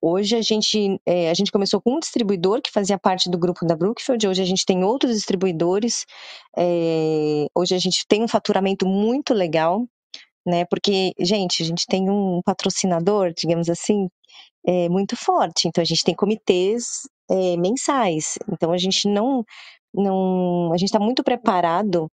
[0.00, 3.64] Hoje a gente, é, a gente começou com um distribuidor que fazia parte do grupo
[3.66, 6.04] da Brookfield, hoje a gente tem outros distribuidores,
[6.56, 9.86] é, hoje a gente tem um faturamento muito legal,
[10.46, 10.64] né?
[10.66, 14.08] Porque, gente, a gente tem um patrocinador, digamos assim,
[14.66, 15.68] é, muito forte.
[15.68, 18.38] Então a gente tem comitês é, mensais.
[18.52, 19.44] Então a gente não,
[19.94, 22.10] não, a gente está muito preparado,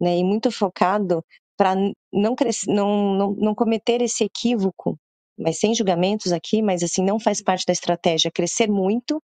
[0.00, 0.18] né?
[0.18, 1.24] E muito focado
[1.56, 2.34] para não,
[2.68, 4.98] não, não, não cometer esse equívoco,
[5.38, 9.22] mas sem julgamentos aqui, mas assim não faz parte da estratégia crescer muito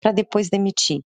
[0.00, 1.00] para depois demitir.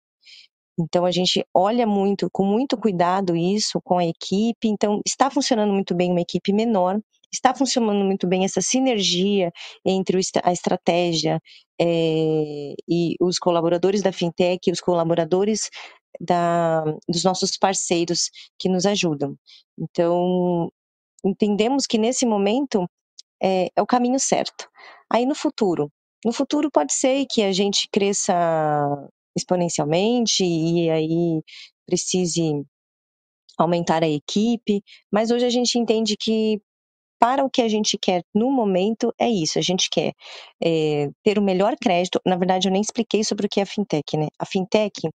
[0.78, 4.68] Então a gente olha muito, com muito cuidado isso com a equipe.
[4.68, 7.00] Então está funcionando muito bem uma equipe menor,
[7.32, 9.50] está funcionando muito bem essa sinergia
[9.84, 11.40] entre a estratégia
[11.80, 15.70] é, e os colaboradores da fintech, os colaboradores
[16.20, 19.34] da, dos nossos parceiros que nos ajudam.
[19.78, 20.70] Então
[21.24, 22.86] entendemos que nesse momento
[23.42, 24.68] é, é o caminho certo.
[25.10, 25.90] Aí no futuro,
[26.24, 28.34] no futuro pode ser que a gente cresça
[29.36, 31.42] exponencialmente e aí
[31.86, 32.64] precise
[33.58, 36.60] aumentar a equipe, mas hoje a gente entende que
[37.18, 40.12] para o que a gente quer no momento é isso, a gente quer
[40.62, 42.20] é, ter o melhor crédito.
[42.26, 44.28] Na verdade, eu nem expliquei sobre o que é a fintech, né?
[44.38, 45.08] A fintech,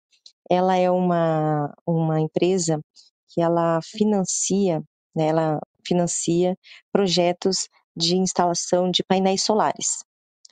[0.50, 2.82] ela é uma, uma empresa
[3.30, 4.82] que ela financia,
[5.16, 5.28] né?
[5.28, 6.58] Ela financia
[6.92, 10.04] projetos de instalação de painéis solares.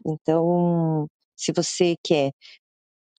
[0.06, 2.32] Então, se você quer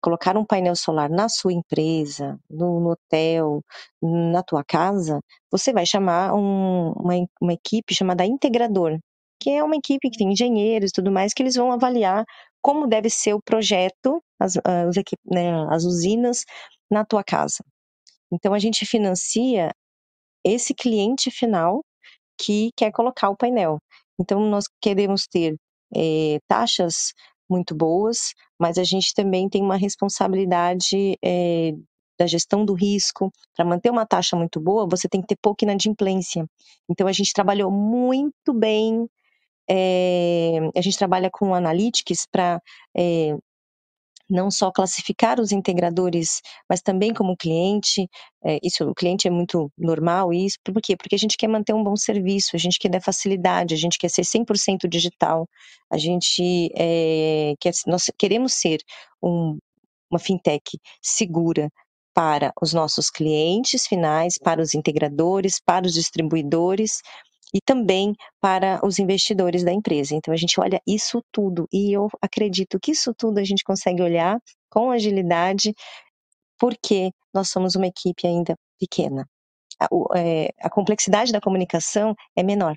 [0.02, 3.62] colocar um painel solar na sua empresa, no, no hotel,
[4.02, 8.98] na tua casa, você vai chamar um, uma, uma equipe chamada integrador,
[9.38, 12.24] que é uma equipe que tem engenheiros e tudo mais, que eles vão avaliar
[12.62, 16.44] como deve ser o projeto, as, as, né, as usinas
[16.90, 17.64] na tua casa.
[18.32, 19.70] Então a gente financia
[20.44, 21.82] esse cliente final
[22.40, 23.78] que quer colocar o painel.
[24.20, 25.56] Então nós queremos ter
[25.96, 27.12] é, taxas
[27.48, 31.72] muito boas, mas a gente também tem uma responsabilidade é,
[32.20, 33.32] da gestão do risco.
[33.56, 36.46] Para manter uma taxa muito boa, você tem que ter pouca inadimplência.
[36.88, 39.08] Então, a gente trabalhou muito bem.
[39.68, 42.60] É, a gente trabalha com analytics para
[44.30, 48.08] não só classificar os integradores, mas também como cliente.
[48.44, 50.96] É, isso, o cliente é muito normal, isso, por quê?
[50.96, 53.98] Porque a gente quer manter um bom serviço, a gente quer dar facilidade, a gente
[53.98, 55.46] quer ser 100% digital,
[55.92, 58.78] a gente é, quer, nós queremos ser
[59.22, 59.58] um,
[60.10, 61.70] uma fintech segura
[62.14, 67.00] para os nossos clientes finais, para os integradores, para os distribuidores,
[67.54, 70.14] e também para os investidores da empresa.
[70.14, 74.02] Então a gente olha isso tudo e eu acredito que isso tudo a gente consegue
[74.02, 75.74] olhar com agilidade,
[76.58, 79.28] porque nós somos uma equipe ainda pequena.
[79.80, 82.76] A, é, a complexidade da comunicação é menor.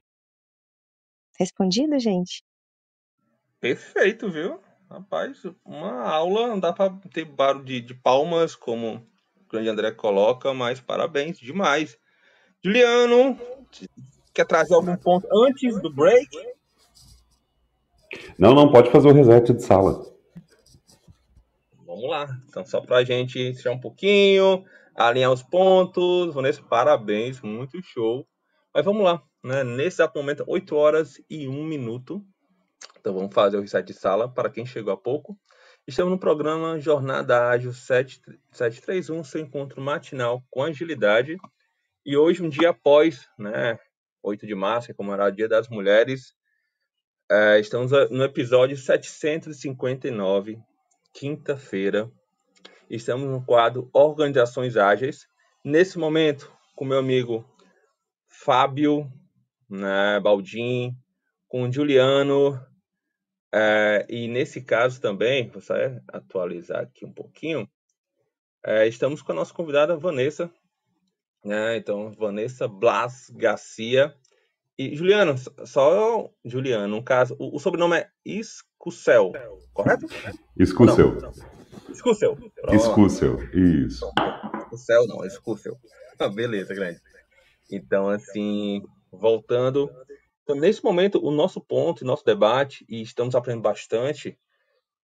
[1.37, 2.43] Respondido, gente?
[3.59, 4.59] Perfeito, viu?
[4.89, 8.95] Rapaz, uma aula, não dá para ter barulho de, de palmas, como
[9.35, 11.97] o grande André coloca, mas parabéns demais.
[12.63, 13.37] Juliano,
[14.33, 16.29] Quer trazer algum ponto antes do break?
[18.37, 20.03] Não, não, pode fazer o reset de sala.
[21.85, 22.27] Vamos lá.
[22.47, 24.65] Então, só para a gente tirar um pouquinho,
[24.95, 26.33] alinhar os pontos.
[26.33, 28.27] Vanessa, parabéns, muito show.
[28.73, 29.63] Mas vamos lá, né?
[29.63, 32.25] Nesse exato momento, 8 horas e 1 minuto.
[32.99, 35.37] Então, vamos fazer o reset de sala para quem chegou há pouco.
[35.85, 41.37] Estamos no programa Jornada Ágil 731, seu encontro matinal com agilidade.
[42.03, 43.77] E hoje, um dia após, né,
[44.23, 46.33] 8 de março, é comemorado o Dia das Mulheres,
[47.31, 50.59] é, estamos no episódio 759,
[51.13, 52.11] quinta-feira.
[52.89, 55.25] Estamos no quadro Organizações Ágeis.
[55.63, 57.43] Nesse momento, com meu amigo
[58.27, 59.11] Fábio
[59.69, 60.95] né, Baldim,
[61.47, 62.59] com Juliano,
[63.51, 65.73] é, e nesse caso também, vou só
[66.09, 67.67] atualizar aqui um pouquinho,
[68.65, 70.51] é, estamos com a nossa convidada Vanessa,
[71.43, 71.77] né?
[71.77, 74.13] Então, Vanessa Blas Garcia.
[74.77, 79.31] E Juliano, só Juliano, no caso, o, o sobrenome é Iscucel,
[79.71, 80.07] correto?
[80.57, 81.17] Iscucel.
[81.89, 82.37] Iscucel.
[82.71, 84.11] Iscucel, isso.
[84.63, 85.77] Iscucel não, Iscucel.
[86.17, 86.99] Ah, beleza, grande.
[87.71, 89.91] Então, assim, voltando.
[90.41, 94.37] Então, nesse momento, o nosso ponto, nosso debate, e estamos aprendendo bastante,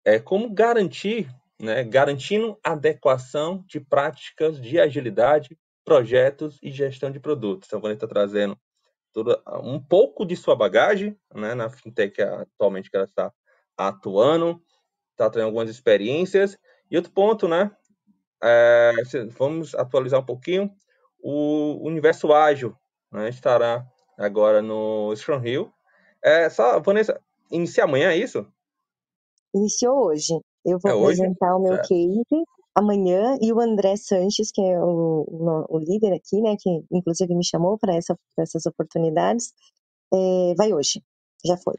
[0.04, 7.68] é como garantir, né, garantindo adequação de práticas de agilidade, projetos e gestão de produtos.
[7.68, 8.58] Então, quando ele está trazendo
[9.12, 13.32] tudo, um pouco de sua bagagem, né, na fintech atualmente que ela está
[13.76, 14.62] atuando,
[15.12, 16.56] está trazendo algumas experiências.
[16.90, 17.70] E outro ponto, né,
[18.42, 18.92] é,
[19.36, 20.70] vamos atualizar um pouquinho,
[21.18, 22.74] o universo ágil,
[23.12, 23.86] né, estará
[24.18, 25.72] agora no Scrum Hill.
[26.22, 28.46] É, só, Vanessa, inicia amanhã, é isso?
[29.54, 30.34] Iniciou hoje.
[30.64, 31.58] Eu vou é apresentar hoje?
[31.58, 31.88] o meu certo.
[31.88, 32.44] case
[32.80, 37.34] amanhã e o André Sanches, que é o, o, o líder aqui, né, que inclusive
[37.34, 39.52] me chamou para essa, essas oportunidades,
[40.12, 41.02] é, vai hoje.
[41.44, 41.74] Já foi.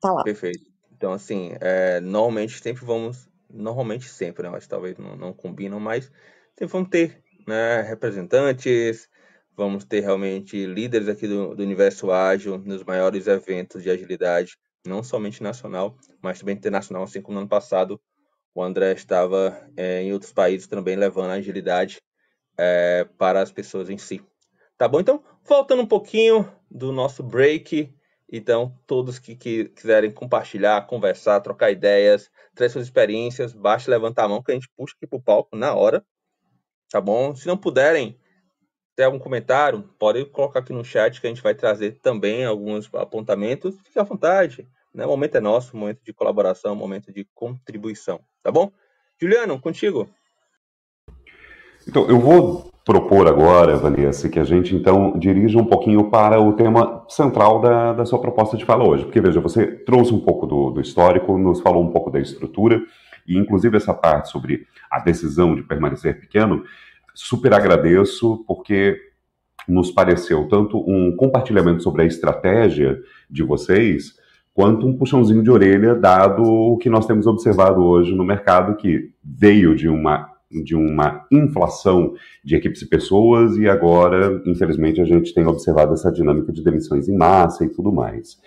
[0.00, 0.22] Tá lá.
[0.22, 0.70] Perfeito.
[0.92, 6.10] Então, assim, é, normalmente sempre vamos, normalmente sempre, né, mas talvez não, não combinam, mas
[6.56, 9.08] sempre vamos ter né, representantes,
[9.56, 15.02] vamos ter realmente líderes aqui do, do universo ágil nos maiores eventos de agilidade, não
[15.02, 18.00] somente nacional, mas também internacional, assim como no ano passado
[18.56, 22.00] o André estava é, em outros países também levando a agilidade
[22.56, 24.24] é, para as pessoas em si.
[24.78, 24.98] Tá bom?
[24.98, 27.94] Então, voltando um pouquinho do nosso break.
[28.32, 34.28] Então, todos que, que quiserem compartilhar, conversar, trocar ideias, trazer suas experiências, basta levantar a
[34.28, 36.02] mão que a gente puxa aqui para o palco na hora.
[36.90, 37.34] Tá bom?
[37.34, 38.18] Se não puderem
[38.96, 42.88] ter algum comentário, pode colocar aqui no chat que a gente vai trazer também alguns
[42.94, 43.78] apontamentos.
[43.82, 44.66] Fique à vontade.
[44.96, 45.04] Né?
[45.04, 48.72] O momento é nosso, momento de colaboração, momento de contribuição, tá bom?
[49.20, 50.08] Juliano, contigo.
[51.86, 56.54] Então, eu vou propor agora, Vanessa, que a gente então dirija um pouquinho para o
[56.54, 59.04] tema central da, da sua proposta de fala hoje.
[59.04, 62.80] Porque, veja, você trouxe um pouco do, do histórico, nos falou um pouco da estrutura,
[63.26, 66.64] e inclusive essa parte sobre a decisão de permanecer pequeno,
[67.12, 68.98] super agradeço, porque
[69.68, 74.14] nos pareceu tanto um compartilhamento sobre a estratégia de vocês,
[74.56, 79.10] quanto um puxãozinho de orelha, dado o que nós temos observado hoje no mercado, que
[79.22, 80.30] veio de uma,
[80.64, 86.10] de uma inflação de equipes e pessoas, e agora, infelizmente, a gente tem observado essa
[86.10, 88.40] dinâmica de demissões em massa e tudo mais.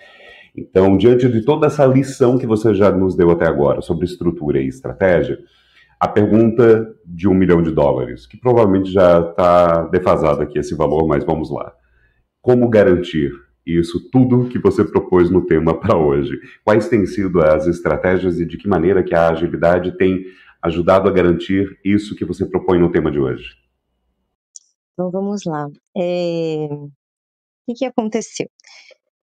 [0.56, 4.60] Então, diante de toda essa lição que você já nos deu até agora sobre estrutura
[4.60, 5.38] e estratégia,
[6.00, 11.06] a pergunta de um milhão de dólares, que provavelmente já está defasado aqui esse valor,
[11.06, 11.72] mas vamos lá.
[12.42, 13.30] Como garantir
[13.78, 16.38] isso tudo que você propôs no tema para hoje.
[16.64, 20.24] Quais têm sido as estratégias e de que maneira que a agilidade tem
[20.62, 23.56] ajudado a garantir isso que você propõe no tema de hoje?
[24.92, 25.66] Então vamos lá.
[25.96, 26.68] É...
[26.70, 26.90] O
[27.66, 28.48] que, que aconteceu?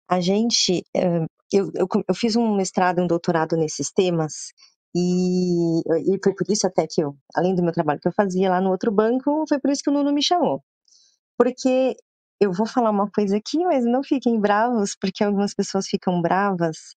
[0.09, 4.53] A gente, é, eu, eu, eu fiz um mestrado um doutorado nesses temas
[4.95, 8.51] e, e foi por isso até que eu, além do meu trabalho que eu fazia
[8.51, 10.63] lá no outro banco, foi por isso que o Nuno me chamou.
[11.37, 11.97] Porque
[12.45, 16.95] eu vou falar uma coisa aqui, mas não fiquem bravos, porque algumas pessoas ficam bravas.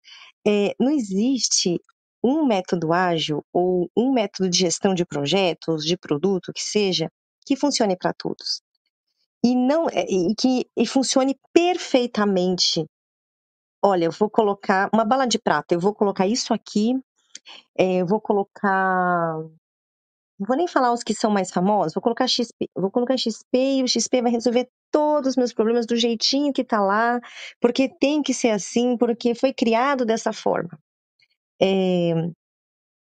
[0.46, 1.80] É, não existe
[2.22, 7.10] um método ágil ou um método de gestão de projetos, de produto, que seja,
[7.46, 8.60] que funcione para todos.
[9.44, 12.84] E não é, e que e funcione perfeitamente.
[13.82, 16.94] Olha, eu vou colocar uma bala de prata, eu vou colocar isso aqui,
[17.78, 19.38] é, eu vou colocar
[20.38, 23.78] não vou nem falar os que são mais famosos, vou colocar XP, vou colocar XP
[23.78, 27.20] e o XP vai resolver todos os meus problemas do jeitinho que tá lá,
[27.60, 30.78] porque tem que ser assim, porque foi criado dessa forma.
[31.60, 32.12] É,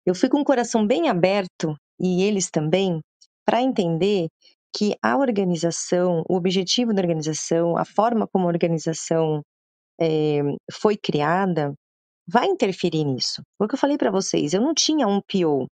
[0.05, 3.01] eu fui com o coração bem aberto, e eles também,
[3.45, 4.27] para entender
[4.75, 9.41] que a organização, o objetivo da organização, a forma como a organização
[9.99, 11.73] é, foi criada,
[12.27, 13.41] vai interferir nisso.
[13.57, 15.67] Foi o que eu falei para vocês, eu não tinha um PO,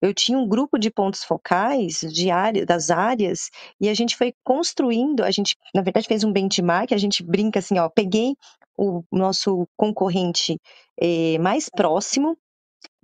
[0.00, 4.34] eu tinha um grupo de pontos focais de área, das áreas e a gente foi
[4.44, 8.34] construindo, a gente, na verdade, fez um benchmark, a gente brinca assim, ó, peguei
[8.76, 10.60] o nosso concorrente
[11.00, 12.38] eh, mais próximo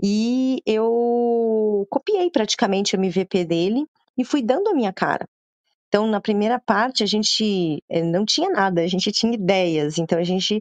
[0.03, 3.85] e eu copiei praticamente o MVP dele
[4.17, 5.29] e fui dando a minha cara.
[5.89, 9.99] Então, na primeira parte, a gente eh, não tinha nada, a gente tinha ideias.
[9.99, 10.61] Então, a gente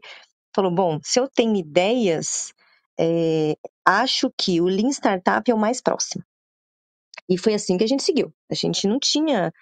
[0.55, 2.53] falou: bom, se eu tenho ideias,
[2.99, 3.55] é,
[3.85, 6.23] acho que o Lean Startup é o mais próximo.
[7.29, 8.33] E foi assim que a gente seguiu.
[8.51, 9.53] A gente não tinha.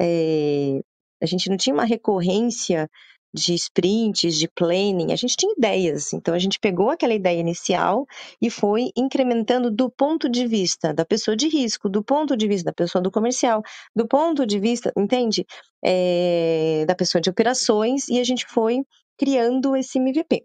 [0.00, 0.80] É,
[1.22, 2.88] a gente não tinha uma recorrência
[3.32, 6.12] de sprints, de planning, a gente tinha ideias.
[6.12, 8.06] Então a gente pegou aquela ideia inicial
[8.40, 12.66] e foi incrementando do ponto de vista da pessoa de risco, do ponto de vista
[12.66, 13.62] da pessoa do comercial,
[13.94, 15.46] do ponto de vista, entende?
[15.84, 18.80] É, da pessoa de operações, e a gente foi
[19.16, 20.44] criando esse MVP.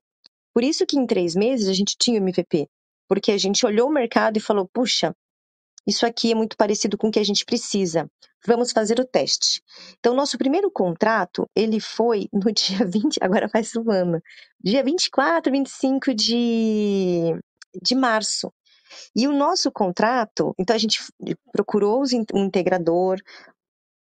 [0.54, 2.68] Por isso que em três meses a gente tinha o MVP,
[3.08, 5.16] porque a gente olhou o mercado e falou, puxa,
[5.88, 8.10] isso aqui é muito parecido com o que a gente precisa.
[8.46, 9.62] Vamos fazer o teste.
[10.00, 14.22] Então, nosso primeiro contrato, ele foi no dia 20, agora faz um ano,
[14.64, 17.36] dia 24, 25 de,
[17.82, 18.52] de março.
[19.16, 21.00] E o nosso contrato, então a gente
[21.52, 22.04] procurou
[22.34, 23.20] um integrador,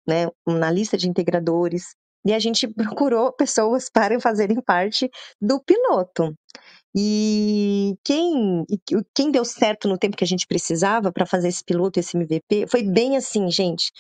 [0.08, 1.96] né, na lista de integradores,
[2.26, 5.10] e a gente procurou pessoas para fazerem parte
[5.42, 6.34] do piloto.
[6.96, 8.66] E quem,
[9.14, 12.66] quem deu certo no tempo que a gente precisava para fazer esse piloto, esse MVP,
[12.68, 13.92] foi bem assim, gente.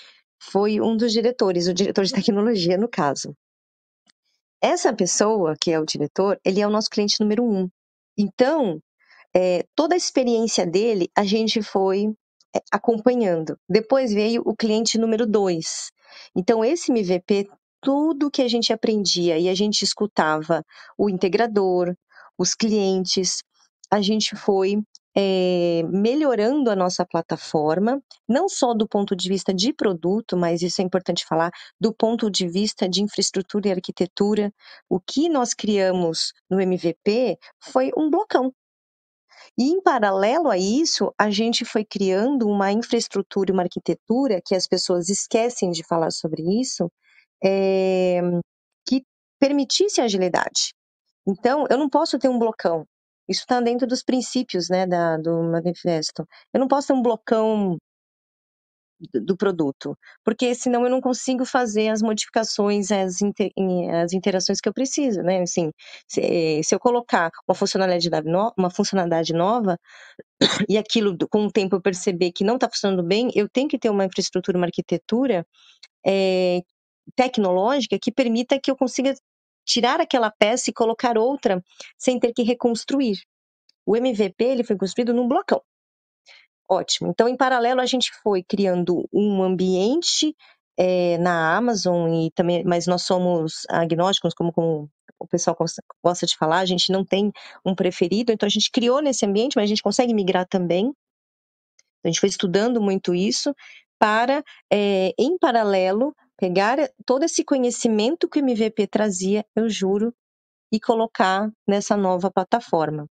[0.41, 3.35] Foi um dos diretores, o diretor de tecnologia, no caso.
[4.61, 7.69] Essa pessoa, que é o diretor, ele é o nosso cliente número um.
[8.17, 8.81] Então,
[9.33, 12.07] é, toda a experiência dele, a gente foi
[12.55, 13.57] é, acompanhando.
[13.69, 15.91] Depois veio o cliente número dois.
[16.35, 17.47] Então, esse MVP,
[17.81, 20.65] tudo que a gente aprendia e a gente escutava
[20.97, 21.95] o integrador,
[22.39, 23.43] os clientes,
[23.91, 24.81] a gente foi
[25.15, 30.81] é, melhorando a nossa plataforma, não só do ponto de vista de produto, mas isso
[30.81, 34.53] é importante falar, do ponto de vista de infraestrutura e arquitetura.
[34.89, 38.53] O que nós criamos no MVP foi um blocão.
[39.57, 44.55] E, em paralelo a isso, a gente foi criando uma infraestrutura e uma arquitetura que
[44.55, 46.89] as pessoas esquecem de falar sobre isso,
[47.43, 48.21] é,
[48.87, 49.03] que
[49.39, 50.73] permitisse agilidade.
[51.29, 52.85] Então, eu não posso ter um blocão.
[53.27, 56.27] Isso está dentro dos princípios né, da, do manifesto.
[56.51, 57.77] Eu não posso ter um blocão
[59.13, 63.51] do, produto, porque senão eu não consigo fazer as modificações, as, inter,
[64.03, 65.41] as interações que eu preciso, né?
[65.41, 65.71] Assim,
[66.07, 69.77] se, se eu colocar uma funcionalidade, no, uma funcionalidade nova
[70.67, 73.79] e aquilo com o tempo eu perceber que não está funcionando bem, eu tenho que
[73.79, 75.45] ter uma infraestrutura, uma arquitetura
[76.05, 76.61] é,
[77.15, 79.13] tecnológica que permita que eu consiga
[79.69, 81.63] tirar aquela peça e colocar outra
[81.97, 83.21] sem ter que reconstruir.
[83.85, 85.61] O MVP ele foi construído num blocão.
[86.67, 87.09] Ótimo.
[87.09, 90.35] Então, em paralelo, a gente foi criando um ambiente
[90.77, 94.89] é, na Amazon e também, mas nós somos agnósticos, como, como
[95.19, 95.55] o pessoal
[96.03, 97.31] gosta de falar, a gente não tem
[97.65, 100.93] um preferido, então a gente criou nesse ambiente, mas a gente consegue migrar também.
[102.03, 103.53] A gente foi estudando muito isso
[103.99, 110.13] para, é, em paralelo, pegar todo esse conhecimento que o MVP trazia, eu juro,
[110.71, 113.07] e colocar nessa nova plataforma.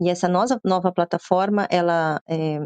[0.00, 2.58] E essa nova, nova plataforma, ela é,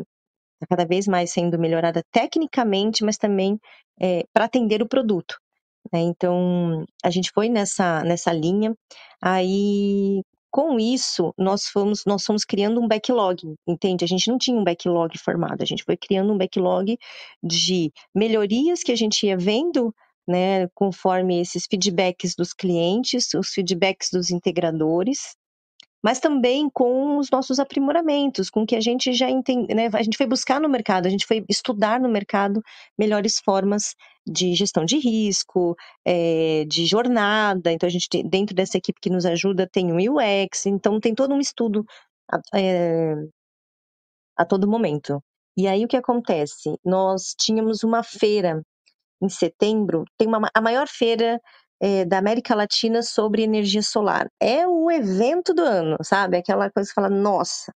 [0.61, 3.59] tá cada vez mais sendo melhorada tecnicamente, mas também
[4.01, 5.37] é, para atender o produto.
[5.93, 6.01] Né?
[6.01, 8.75] Então, a gente foi nessa, nessa linha.
[9.23, 10.23] Aí,
[10.57, 14.07] com isso, nós fomos, nós fomos criando um backlog, entende?
[14.07, 16.97] A gente não tinha um backlog formado, a gente foi criando um backlog
[17.43, 19.95] de melhorias que a gente ia vendo,
[20.27, 25.37] né, conforme esses feedbacks dos clientes, os feedbacks dos integradores,
[26.03, 29.91] mas também com os nossos aprimoramentos, com o que a gente já entende, né?
[29.93, 32.63] A gente foi buscar no mercado, a gente foi estudar no mercado
[32.99, 33.95] melhores formas
[34.27, 37.73] de gestão de risco, é, de jornada.
[37.73, 41.35] Então, a gente, dentro dessa equipe que nos ajuda, tem o UX, então tem todo
[41.35, 41.85] um estudo
[42.55, 43.15] é,
[44.37, 45.23] a todo momento.
[45.57, 46.77] E aí, o que acontece?
[46.85, 48.63] Nós tínhamos uma feira
[49.23, 51.41] em setembro, tem uma, a maior feira
[51.81, 54.29] é, da América Latina sobre energia solar.
[54.41, 56.37] É o evento do ano, sabe?
[56.37, 57.73] Aquela coisa que fala, nossa,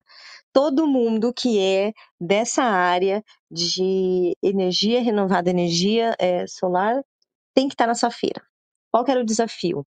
[0.57, 6.99] todo mundo que é dessa área de energia renovada, energia é, solar,
[7.53, 8.41] tem que estar nessa feira.
[8.91, 9.85] Qual que era o desafio?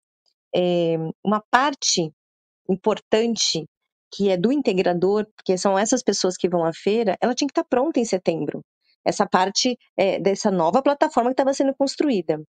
[0.54, 2.12] É, uma parte
[2.68, 3.64] importante
[4.14, 7.52] que é do integrador, porque são essas pessoas que vão à feira, ela tinha que
[7.52, 8.60] estar pronta em setembro.
[9.02, 12.42] Essa parte é, dessa nova plataforma que estava sendo construída.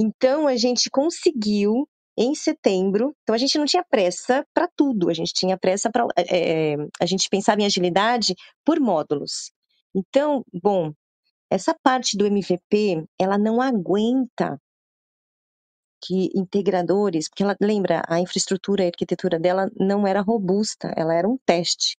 [0.00, 1.86] Então, a gente conseguiu
[2.18, 3.14] em setembro.
[3.22, 6.06] Então, a gente não tinha pressa para tudo, a gente tinha pressa para.
[6.18, 9.52] É, a gente pensava em agilidade por módulos.
[9.94, 10.92] Então, bom,
[11.50, 14.60] essa parte do MVP, ela não aguenta
[16.02, 21.28] que integradores, porque ela lembra, a infraestrutura, a arquitetura dela não era robusta, ela era
[21.28, 21.96] um teste.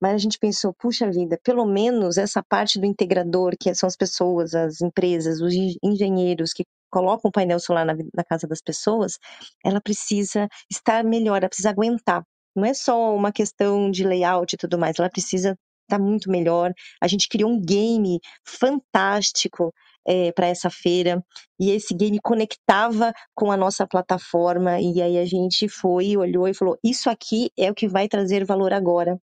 [0.00, 3.96] mas a gente pensou, puxa vida, pelo menos essa parte do integrador, que são as
[3.96, 6.64] pessoas, as empresas, os engenheiros que
[6.94, 9.18] colocam o painel solar na, na casa das pessoas,
[9.64, 12.22] ela precisa estar melhor, ela precisa aguentar.
[12.54, 16.72] Não é só uma questão de layout e tudo mais, ela precisa estar muito melhor.
[17.02, 19.74] A gente criou um game fantástico
[20.06, 21.20] é, para essa feira
[21.58, 26.54] e esse game conectava com a nossa plataforma e aí a gente foi, olhou e
[26.54, 29.18] falou: isso aqui é o que vai trazer valor agora.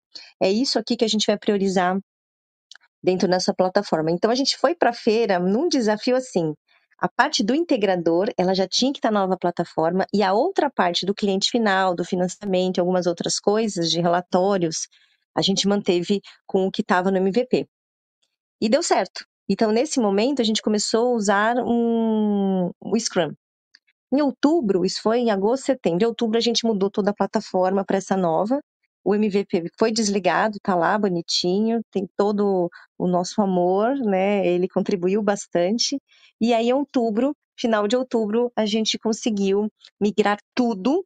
[0.42, 2.00] É isso aqui que a gente vai priorizar
[3.04, 4.10] dentro dessa plataforma.
[4.12, 6.54] Então a gente foi para a feira num desafio assim.
[7.00, 10.70] A parte do integrador, ela já tinha que estar na nova plataforma e a outra
[10.70, 14.88] parte do cliente final, do financiamento, algumas outras coisas de relatórios,
[15.36, 17.68] a gente manteve com o que estava no MVP.
[18.60, 19.26] E deu certo.
[19.48, 23.34] Então, nesse momento, a gente começou a usar um, o Scrum.
[24.12, 26.04] Em outubro, isso foi em agosto, setembro.
[26.04, 28.60] Em outubro, a gente mudou toda a plataforma para essa nova.
[29.08, 34.46] O MVP foi desligado, tá lá bonitinho, tem todo o nosso amor, né?
[34.46, 35.98] Ele contribuiu bastante.
[36.42, 41.06] E aí, em outubro, final de outubro, a gente conseguiu migrar tudo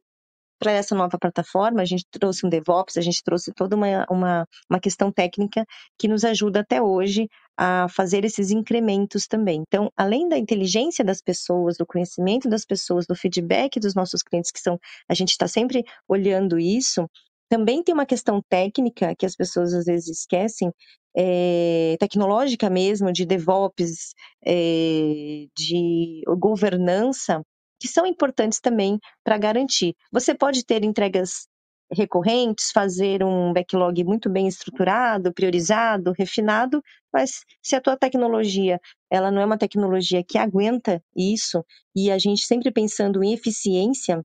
[0.58, 4.48] para essa nova plataforma, a gente trouxe um DevOps, a gente trouxe toda uma, uma,
[4.68, 5.64] uma questão técnica
[5.96, 9.62] que nos ajuda até hoje a fazer esses incrementos também.
[9.64, 14.50] Então, além da inteligência das pessoas, do conhecimento das pessoas, do feedback dos nossos clientes,
[14.50, 14.76] que são,
[15.08, 17.08] a gente está sempre olhando isso,
[17.52, 20.72] também tem uma questão técnica que as pessoas às vezes esquecem,
[21.14, 27.42] é, tecnológica mesmo, de DevOps, é, de governança,
[27.78, 29.94] que são importantes também para garantir.
[30.10, 31.46] Você pode ter entregas
[31.92, 36.82] recorrentes, fazer um backlog muito bem estruturado, priorizado, refinado,
[37.12, 38.80] mas se a tua tecnologia,
[39.10, 41.62] ela não é uma tecnologia que aguenta isso,
[41.94, 44.24] e a gente sempre pensando em eficiência,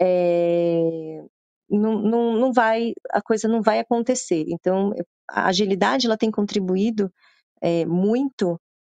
[0.00, 1.22] é,
[1.70, 4.44] não, não, não vai, a coisa não vai acontecer.
[4.48, 4.92] Então,
[5.28, 7.12] a agilidade, ela tem contribuído
[7.62, 8.58] é, muito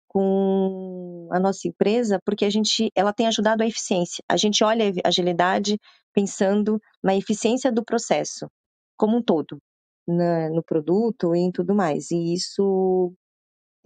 [0.08, 4.22] com a nossa empresa, porque a gente, ela tem ajudado a eficiência.
[4.28, 5.78] A gente olha a agilidade
[6.12, 8.48] pensando na eficiência do processo
[8.96, 9.58] como um todo,
[10.06, 12.10] na, no produto e em tudo mais.
[12.10, 13.12] E isso,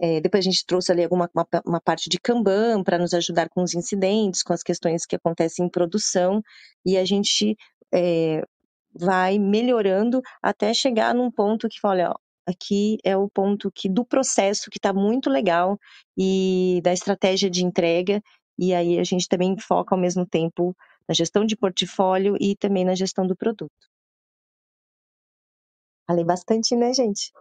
[0.01, 3.47] é, depois a gente trouxe ali alguma uma, uma parte de Kanban para nos ajudar
[3.49, 6.41] com os incidentes, com as questões que acontecem em produção,
[6.85, 7.55] e a gente
[7.93, 8.41] é,
[8.97, 12.15] vai melhorando até chegar num ponto que fala, olha,
[12.47, 15.77] aqui é o ponto que do processo que está muito legal
[16.17, 18.21] e da estratégia de entrega
[18.57, 20.75] e aí a gente também foca ao mesmo tempo
[21.07, 23.71] na gestão de portfólio e também na gestão do produto.
[26.07, 27.31] Falei bastante, né, gente?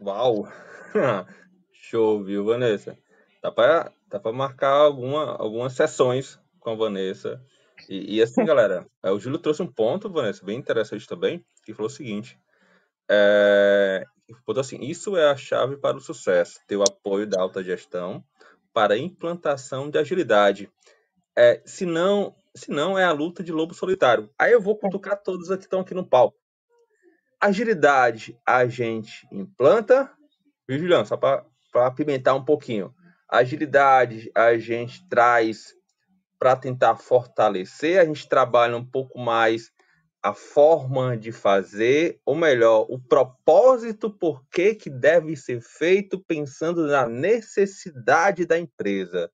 [0.00, 0.46] Uau!
[1.72, 2.98] Show, viu, Vanessa?
[3.42, 7.42] Dá para dá marcar alguma, algumas sessões com a Vanessa.
[7.88, 11.74] E, e assim, galera, é, o Júlio trouxe um ponto, Vanessa, bem interessante também, que
[11.74, 12.38] falou o seguinte:
[13.10, 14.04] é,
[14.56, 18.24] assim, isso é a chave para o sucesso, ter o apoio da alta gestão
[18.72, 20.70] para a implantação de agilidade.
[21.36, 24.30] É, se, não, se não, é a luta de lobo solitário.
[24.38, 26.36] Aí eu vou cutucar todos que estão aqui no palco.
[27.40, 30.10] Agilidade a gente implanta,
[30.66, 31.06] viu, Juliano?
[31.06, 32.94] Só para apimentar um pouquinho.
[33.28, 35.74] Agilidade a gente traz
[36.38, 39.72] para tentar fortalecer, a gente trabalha um pouco mais
[40.24, 46.86] a forma de fazer, ou melhor, o propósito por que, que deve ser feito pensando
[46.86, 49.30] na necessidade da empresa.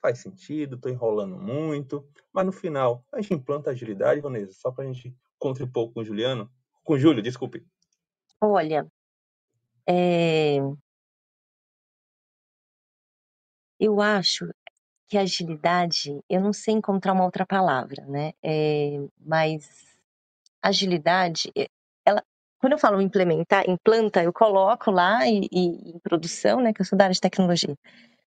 [0.00, 4.84] Faz sentido, estou enrolando muito, mas no final a gente implanta agilidade, Vanessa, só para
[4.84, 6.50] a gente contribuir com o Juliano,
[6.82, 7.66] com o Júlio, desculpe.
[8.40, 8.86] Olha,
[9.86, 10.56] é...
[13.78, 14.48] eu acho
[15.08, 18.32] que agilidade, eu não sei encontrar uma outra palavra, né?
[18.42, 19.00] É...
[19.18, 19.88] Mas
[20.62, 21.50] agilidade,
[22.04, 22.22] ela,
[22.60, 26.86] quando eu falo implementar, implanta, eu coloco lá e, e, em produção, né, que eu
[26.86, 27.74] sou da área de tecnologia.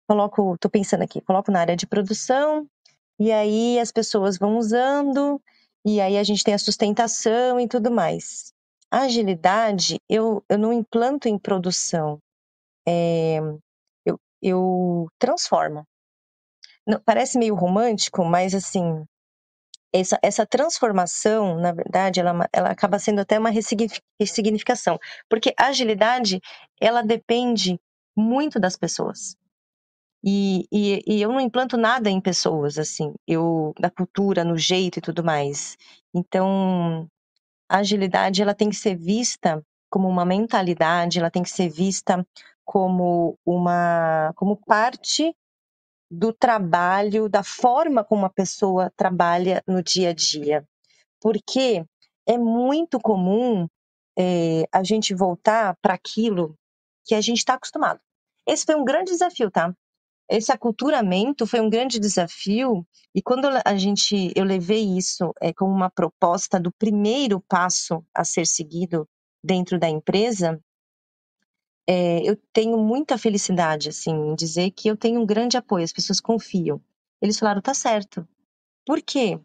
[0.07, 2.67] Coloco, tô pensando aqui, coloco na área de produção,
[3.19, 5.41] e aí as pessoas vão usando,
[5.85, 8.53] e aí a gente tem a sustentação e tudo mais.
[8.89, 12.19] Agilidade, eu, eu não implanto em produção,
[12.87, 13.39] é,
[14.05, 15.85] eu, eu transformo.
[17.05, 19.05] Parece meio romântico, mas assim,
[19.93, 24.97] essa, essa transformação, na verdade, ela, ela acaba sendo até uma ressignificação,
[25.29, 26.39] porque a agilidade,
[26.79, 27.79] ela depende
[28.15, 29.35] muito das pessoas.
[30.23, 34.99] E, e, e, eu não implanto nada em pessoas, assim, eu, da cultura, no jeito
[34.99, 35.77] e tudo mais.
[36.13, 37.07] Então,
[37.67, 42.25] a agilidade, ela tem que ser vista como uma mentalidade, ela tem que ser vista
[42.63, 45.35] como uma, como parte
[46.11, 50.67] do trabalho, da forma como a pessoa trabalha no dia a dia.
[51.21, 51.85] Porque
[52.27, 53.65] é muito comum
[54.19, 56.57] é, a gente voltar para aquilo
[57.05, 58.01] que a gente está acostumado.
[58.45, 59.73] Esse foi um grande desafio, tá?
[60.29, 62.85] Esse aculturamento foi um grande desafio
[63.15, 68.23] e quando a gente eu levei isso é, como uma proposta do primeiro passo a
[68.23, 69.07] ser seguido
[69.43, 70.59] dentro da empresa,
[71.87, 75.93] é, eu tenho muita felicidade assim em dizer que eu tenho um grande apoio, as
[75.93, 76.81] pessoas confiam.
[77.21, 78.27] Eles falaram, tá certo.
[78.85, 79.39] Por quê?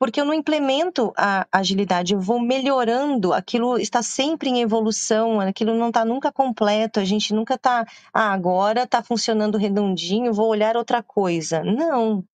[0.00, 5.74] porque eu não implemento a agilidade, eu vou melhorando, aquilo está sempre em evolução, aquilo
[5.74, 10.74] não está nunca completo, a gente nunca está, ah, agora está funcionando redondinho, vou olhar
[10.74, 11.62] outra coisa.
[11.62, 12.24] Não,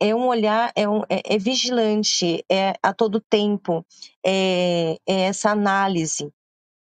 [0.00, 3.86] é um olhar, é, um, é, é vigilante, é a todo tempo,
[4.26, 6.28] é, é essa análise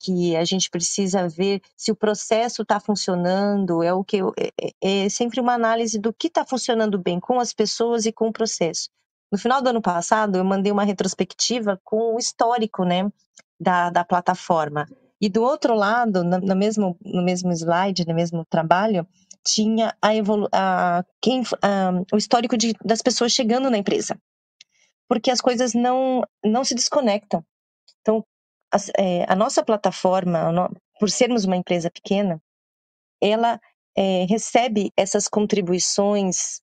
[0.02, 4.52] que a gente precisa ver se o processo está funcionando, é o que eu, é,
[4.60, 8.28] é, é sempre uma análise do que está funcionando bem com as pessoas e com
[8.28, 8.90] o processo.
[9.32, 13.10] No final do ano passado, eu mandei uma retrospectiva com o histórico, né,
[13.60, 14.88] da, da plataforma.
[15.22, 19.08] E do outro lado, no, no, mesmo, no mesmo slide, no mesmo trabalho,
[19.46, 24.20] tinha a evolu a, quem, a, o histórico de, das pessoas chegando na empresa.
[25.08, 27.46] Porque as coisas não, não se desconectam.
[28.02, 28.26] Então,
[28.72, 30.70] a, é, a nossa plataforma,
[31.00, 32.42] por sermos uma empresa pequena,
[33.22, 33.60] ela
[33.96, 36.62] é, recebe essas contribuições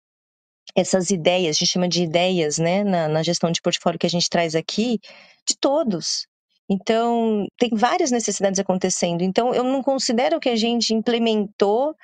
[0.75, 4.11] essas ideias, a gente chama de ideias, né, na, na gestão de portfólio que a
[4.11, 5.01] gente traz aqui,
[5.47, 6.27] de todos.
[6.69, 9.23] Então, tem várias necessidades acontecendo.
[9.23, 11.95] Então, eu não considero que a gente implementou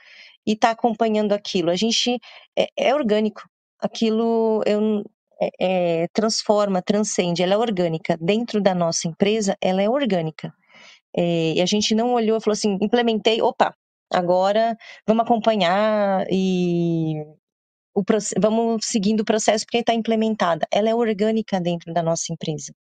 [0.47, 1.71] e está acompanhando aquilo.
[1.71, 2.19] A gente
[2.59, 3.43] é, é orgânico.
[3.79, 5.05] Aquilo eu,
[5.41, 7.43] é, é, transforma, transcende.
[7.43, 8.17] Ela é orgânica.
[8.21, 10.53] Dentro da nossa empresa, ela é orgânica.
[11.17, 13.75] É, e a gente não olhou e falou assim: implementei, opa,
[14.13, 14.77] agora
[15.07, 17.15] vamos acompanhar e
[17.95, 18.03] o,
[18.41, 20.67] vamos seguindo o processo porque está implementada.
[20.73, 22.75] Ela é orgânica dentro da nossa empresa.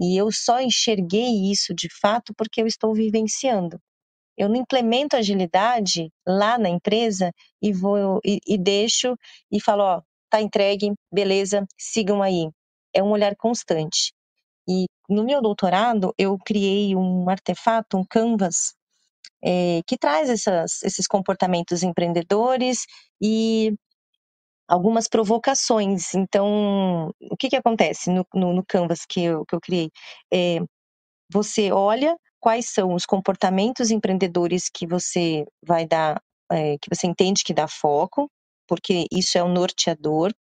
[0.00, 3.80] E eu só enxerguei isso de fato porque eu estou vivenciando.
[4.36, 9.16] Eu não implemento agilidade lá na empresa e vou e, e deixo
[9.50, 12.50] e falo, ó, tá entregue, beleza, sigam aí.
[12.94, 14.12] É um olhar constante.
[14.68, 18.74] E no meu doutorado eu criei um artefato, um canvas,
[19.42, 22.84] é, que traz essas, esses comportamentos empreendedores
[23.20, 23.74] e
[24.68, 26.14] algumas provocações.
[26.14, 29.90] Então, o que, que acontece no, no, no Canvas que eu, que eu criei?
[30.32, 30.58] É,
[31.32, 36.20] você olha quais são os comportamentos empreendedores que você vai dar,
[36.52, 38.30] é, que você entende que dá foco,
[38.68, 40.32] porque isso é o norteador.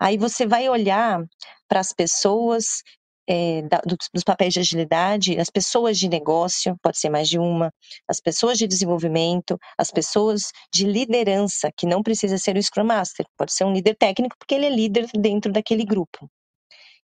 [0.00, 1.24] Aí você vai olhar
[1.68, 2.82] para as pessoas
[3.28, 7.38] é, da, dos, dos, papéis de agilidade, as pessoas de negócio, pode ser mais de
[7.38, 7.70] uma,
[8.08, 13.26] as pessoas de desenvolvimento, as pessoas de liderança, que não precisa ser o Scrum Master,
[13.36, 16.30] pode ser um líder técnico, porque ele é líder dentro daquele grupo.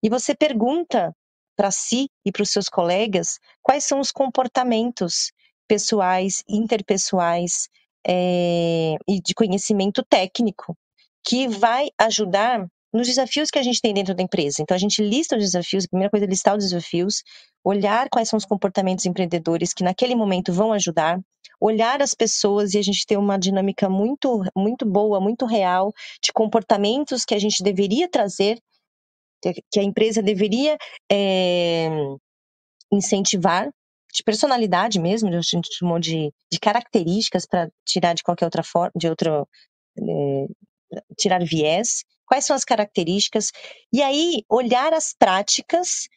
[0.01, 1.13] E você pergunta
[1.57, 5.33] para si e para os seus colegas quais são os comportamentos
[5.67, 7.69] pessoais, interpessoais
[8.07, 10.77] é, e de conhecimento técnico
[11.25, 14.61] que vai ajudar nos desafios que a gente tem dentro da empresa.
[14.61, 17.23] Então, a gente lista os desafios, a primeira coisa é listar os desafios,
[17.65, 21.19] olhar quais são os comportamentos empreendedores que naquele momento vão ajudar,
[21.59, 25.93] olhar as pessoas e a gente ter uma dinâmica muito, muito boa, muito real
[26.23, 28.59] de comportamentos que a gente deveria trazer,
[29.71, 30.77] que a empresa deveria
[31.11, 31.89] é,
[32.93, 33.71] incentivar,
[34.13, 38.93] de personalidade mesmo, a gente chamou de, de características para tirar de qualquer outra forma,
[38.95, 39.49] de outro,
[39.99, 40.47] é,
[41.19, 43.51] tirar viés, quais são as características,
[43.93, 46.09] e aí olhar as práticas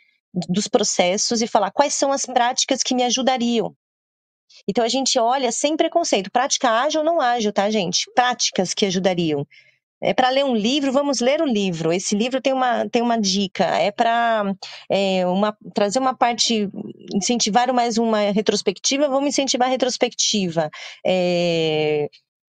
[0.50, 3.74] dos processos e falar quais são as práticas que me ajudariam.
[4.68, 8.06] Então a gente olha sem preconceito, prática ágil ou não ágil, tá, gente?
[8.14, 9.48] Práticas que ajudariam.
[10.06, 11.92] É para ler um livro, vamos ler o livro.
[11.92, 13.66] Esse livro tem uma, tem uma dica.
[13.66, 14.56] É para
[14.88, 16.70] é, uma, trazer uma parte,
[17.14, 20.70] incentivar mais uma retrospectiva, vamos incentivar a retrospectiva.
[21.04, 22.08] É,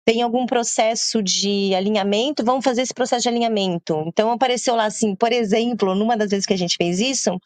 [0.05, 4.03] tem algum processo de alinhamento, vamos fazer esse processo de alinhamento.
[4.07, 7.39] Então apareceu lá assim, por exemplo, numa das vezes que a gente fez isso,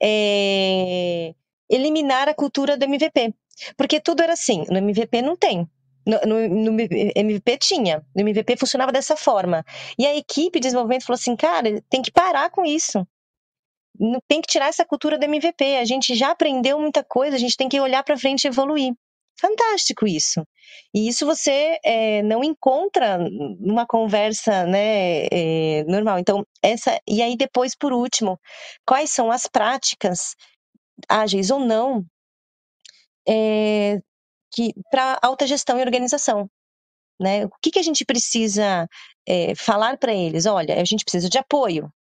[0.00, 1.34] é...
[1.68, 3.34] eliminar a cultura do MVP.
[3.76, 5.68] Porque tudo era assim, no MVP não tem.
[6.10, 9.64] No, no, no, MVP tinha, no MVP funcionava dessa forma.
[9.96, 13.06] E a equipe de desenvolvimento falou assim, cara, tem que parar com isso.
[14.26, 15.76] Tem que tirar essa cultura do MVP.
[15.76, 18.92] A gente já aprendeu muita coisa, a gente tem que olhar para frente e evoluir.
[19.40, 20.46] Fantástico isso.
[20.94, 23.18] E isso você é, não encontra
[23.58, 26.18] numa conversa né, é, normal.
[26.18, 26.98] Então, essa.
[27.08, 28.38] E aí, depois, por último,
[28.84, 30.34] quais são as práticas,
[31.08, 32.04] ágeis ou não,
[33.26, 33.98] é,
[34.52, 36.48] que para alta gestão e organização?
[37.20, 37.44] Né?
[37.44, 38.88] O que, que a gente precisa
[39.56, 40.46] falar para eles?
[40.46, 41.92] Olha, a gente precisa de apoio.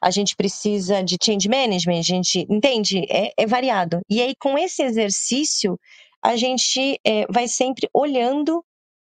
[0.00, 4.00] a gente precisa de change management, a gente entende, é, é variado.
[4.08, 5.78] E aí, com esse exercício,
[6.22, 8.64] a gente é, vai sempre olhando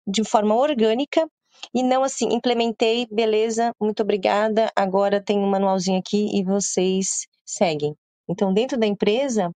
[0.06, 1.28] de forma orgânica
[1.72, 7.94] e não assim, implementei, beleza, muito obrigada, agora tem um manualzinho aqui e vocês seguem.
[8.28, 9.50] Então, dentro da empresa,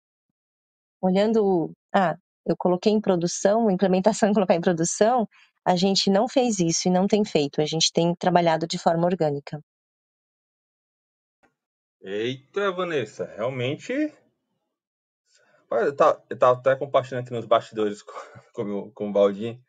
[1.00, 2.16] olhando, ah,
[2.50, 5.28] eu coloquei em produção, implementação colocar em produção,
[5.64, 9.06] a gente não fez isso e não tem feito, a gente tem trabalhado de forma
[9.06, 9.60] orgânica.
[12.00, 13.92] Eita, Vanessa, realmente.
[15.70, 18.12] Eu tava, eu tava até compartilhando aqui nos bastidores com,
[18.54, 19.60] com, com o Baldinho.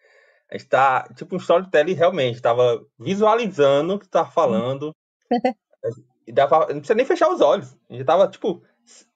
[0.49, 4.95] A gente tá, tipo, um storytelling realmente, tava visualizando o que tá falando.
[6.25, 7.75] e dava, não precisa nem fechar os olhos.
[7.89, 8.63] A gente tava, tipo,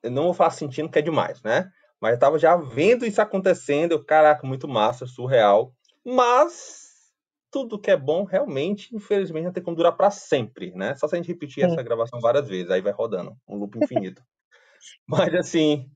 [0.02, 1.72] eu não vou falar sentindo que é demais, né?
[2.04, 3.94] Mas eu tava já vendo isso acontecendo.
[3.94, 5.74] Eu, caraca, muito massa, surreal.
[6.06, 7.14] Mas
[7.50, 10.96] tudo que é bom, realmente, infelizmente, não tem como durar para sempre, né?
[10.96, 14.22] Só se a gente repetir essa gravação várias vezes, aí vai rodando, um loop infinito.
[15.08, 15.90] Mas assim,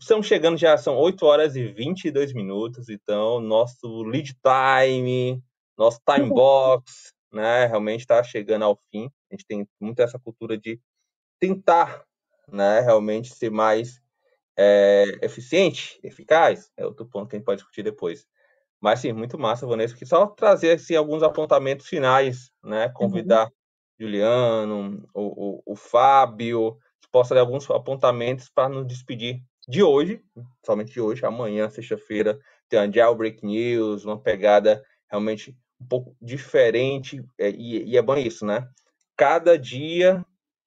[0.00, 5.42] estamos chegando já, são 8 horas e 22 minutos, então nosso lead time,
[5.76, 9.10] nosso time box, né, realmente está chegando ao fim.
[9.28, 10.80] A gente tem muito essa cultura de
[11.40, 12.04] tentar,
[12.46, 13.99] né, realmente ser mais
[14.62, 16.70] é, eficiente, eficaz.
[16.76, 18.26] É outro ponto que a gente pode discutir depois.
[18.78, 19.96] Mas sim, muito massa, Vanessa.
[19.96, 22.90] Que só trazer assim, alguns apontamentos finais, né?
[22.90, 23.52] Convidar uhum.
[23.98, 30.22] Juliano, o, o, o Fábio, que possa dar alguns apontamentos para nos despedir de hoje,
[30.64, 32.38] somente de hoje, amanhã, sexta-feira,
[32.68, 38.16] tem uma Jailbreak News, uma pegada realmente um pouco diferente, é, e, e, é bom
[38.16, 38.68] isso, né?
[39.16, 40.24] Cada dia,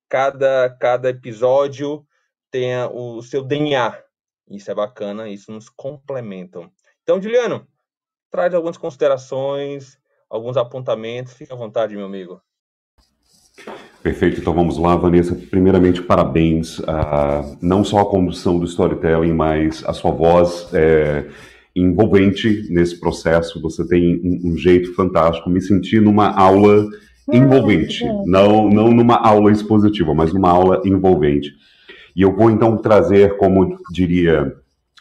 [0.09, 2.05] cada, cada episódio
[2.53, 3.97] tem o seu DNA.
[4.47, 6.59] Isso é bacana, isso nos complementa.
[7.01, 7.65] Então, Juliano,
[8.29, 9.97] traz algumas considerações,
[10.29, 11.33] alguns apontamentos.
[11.33, 12.39] Fique à vontade, meu amigo.
[14.03, 15.33] Perfeito, então vamos lá, Vanessa.
[15.33, 21.27] Primeiramente, parabéns, a, não só a condução do storytelling, mas a sua voz é,
[21.75, 23.59] envolvente nesse processo.
[23.61, 25.49] Você tem um, um, jeito fantástico.
[25.49, 26.87] Me senti numa aula
[27.31, 31.51] envolvente, não, não numa aula expositiva, mas numa aula envolvente.
[32.15, 34.55] E eu vou então trazer, como diria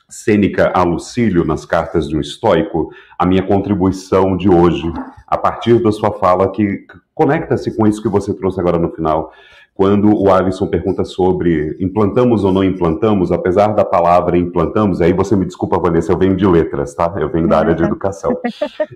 [0.08, 4.92] Sêneca a Lucílio nas cartas de um estoico, a minha contribuição de hoje,
[5.26, 9.32] a partir da sua fala que conecta-se com isso que você trouxe agora no final,
[9.74, 15.34] quando o Alisson pergunta sobre implantamos ou não implantamos, apesar da palavra implantamos, aí você
[15.34, 17.12] me desculpa, Vanessa, eu venho de letras, tá?
[17.16, 18.38] Eu venho da área de educação.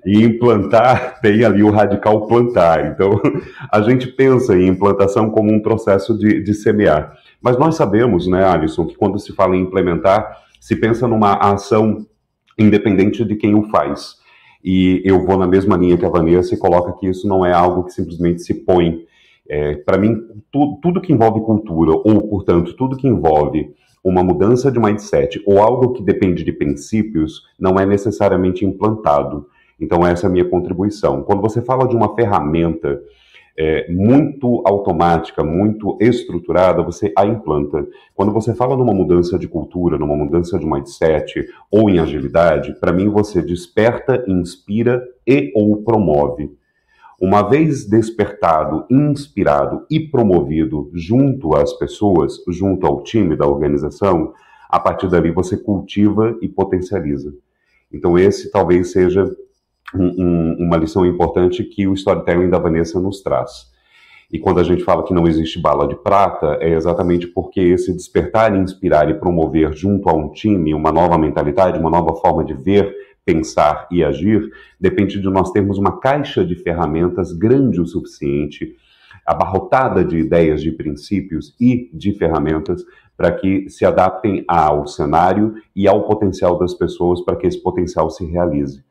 [0.04, 2.92] E implantar tem ali o radical plantar.
[2.92, 3.18] Então,
[3.72, 7.14] a gente pensa em implantação como um processo de, de semear.
[7.46, 12.04] Mas nós sabemos, né, Alisson, que quando se fala em implementar, se pensa numa ação
[12.58, 14.16] independente de quem o faz.
[14.64, 17.52] E eu vou na mesma linha que a Vanessa e coloca que isso não é
[17.52, 18.98] algo que simplesmente se põe.
[19.48, 20.16] É, Para mim,
[20.50, 23.70] tu, tudo que envolve cultura, ou, portanto, tudo que envolve
[24.02, 29.46] uma mudança de mindset ou algo que depende de princípios, não é necessariamente implantado.
[29.80, 31.22] Então, essa é a minha contribuição.
[31.22, 33.00] Quando você fala de uma ferramenta
[33.58, 37.86] é, muito automática, muito estruturada, você a implanta.
[38.14, 42.92] Quando você fala numa mudança de cultura, numa mudança de mindset ou em agilidade, para
[42.92, 46.50] mim você desperta, inspira e ou promove.
[47.18, 54.34] Uma vez despertado, inspirado e promovido junto às pessoas, junto ao time da organização,
[54.68, 57.32] a partir dali você cultiva e potencializa.
[57.90, 59.24] Então, esse talvez seja
[59.94, 63.74] um, uma lição importante que o storytelling da Vanessa nos traz.
[64.32, 67.92] E quando a gente fala que não existe bala de prata, é exatamente porque esse
[67.92, 72.52] despertar, inspirar e promover junto a um time uma nova mentalidade, uma nova forma de
[72.52, 72.92] ver,
[73.24, 78.74] pensar e agir, depende de nós termos uma caixa de ferramentas grande o suficiente,
[79.24, 82.84] abarrotada de ideias, de princípios e de ferramentas
[83.16, 88.10] para que se adaptem ao cenário e ao potencial das pessoas para que esse potencial
[88.10, 88.84] se realize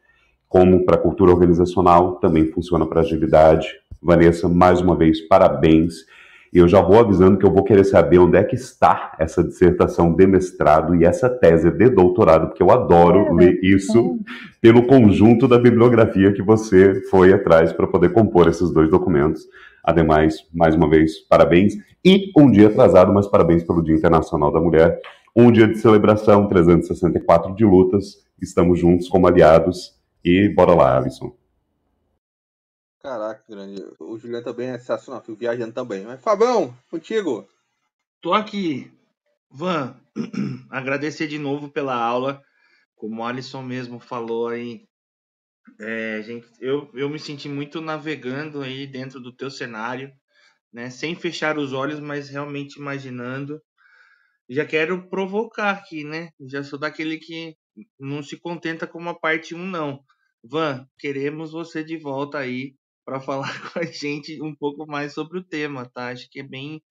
[0.47, 3.67] como para a cultura organizacional, também funciona para agilidade.
[4.01, 6.05] Vanessa, mais uma vez, parabéns.
[6.53, 9.43] E eu já vou avisando que eu vou querer saber onde é que está essa
[9.43, 14.31] dissertação de mestrado e essa tese de doutorado, porque eu adoro é, ler isso é.
[14.61, 19.41] pelo conjunto da bibliografia que você foi atrás para poder compor esses dois documentos.
[19.83, 21.73] Ademais, mais uma vez, parabéns.
[22.05, 24.99] E um dia atrasado, mas parabéns pelo Dia Internacional da Mulher.
[25.35, 28.23] Um dia de celebração, 364 de lutas.
[28.41, 29.94] Estamos juntos como aliados
[30.25, 31.37] e bora lá, Alisson.
[32.99, 33.85] Caraca, grande.
[33.99, 36.03] O Juliano também é sensacional, fui viajando também.
[36.03, 37.47] Mas Fabão, contigo.
[38.19, 38.91] Tô aqui.
[39.51, 39.95] Van,
[40.71, 42.41] agradecer de novo pela aula.
[42.95, 44.87] Como o Alisson mesmo falou aí,
[45.79, 50.11] é, gente, eu, eu me senti muito navegando aí dentro do teu cenário,
[50.73, 50.89] né?
[50.89, 53.61] Sem fechar os olhos, mas realmente imaginando.
[54.49, 56.29] Já quero provocar aqui, né?
[56.39, 57.55] Já sou daquele que
[57.99, 60.03] não se contenta com uma parte 1, não.
[60.47, 65.39] Van, queremos você de volta aí para falar com a gente um pouco mais sobre
[65.39, 66.09] o tema, tá?
[66.09, 66.83] Acho que é bem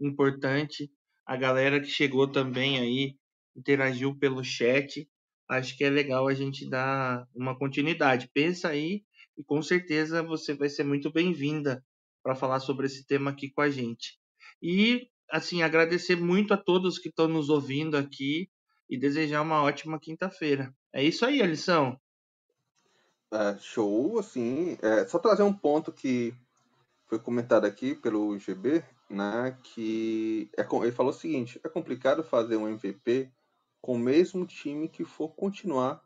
[0.00, 0.90] importante.
[1.26, 3.16] A galera que chegou também aí
[3.56, 5.08] interagiu pelo chat.
[5.48, 8.30] Acho que é legal a gente dar uma continuidade.
[8.32, 9.02] Pensa aí
[9.36, 11.84] e com certeza você vai ser muito bem-vinda
[12.22, 14.18] para falar sobre esse tema aqui com a gente.
[14.62, 18.48] E assim, agradecer muito a todos que estão nos ouvindo aqui
[18.88, 20.72] e desejar uma ótima quinta-feira.
[20.92, 21.96] É isso aí, Alisson.
[23.32, 26.34] É, show, assim, é, só trazer um ponto que
[27.06, 32.56] foi comentado aqui pelo GB, né, que é, ele falou o seguinte, é complicado fazer
[32.56, 33.30] um MVP
[33.80, 36.02] com o mesmo time que for continuar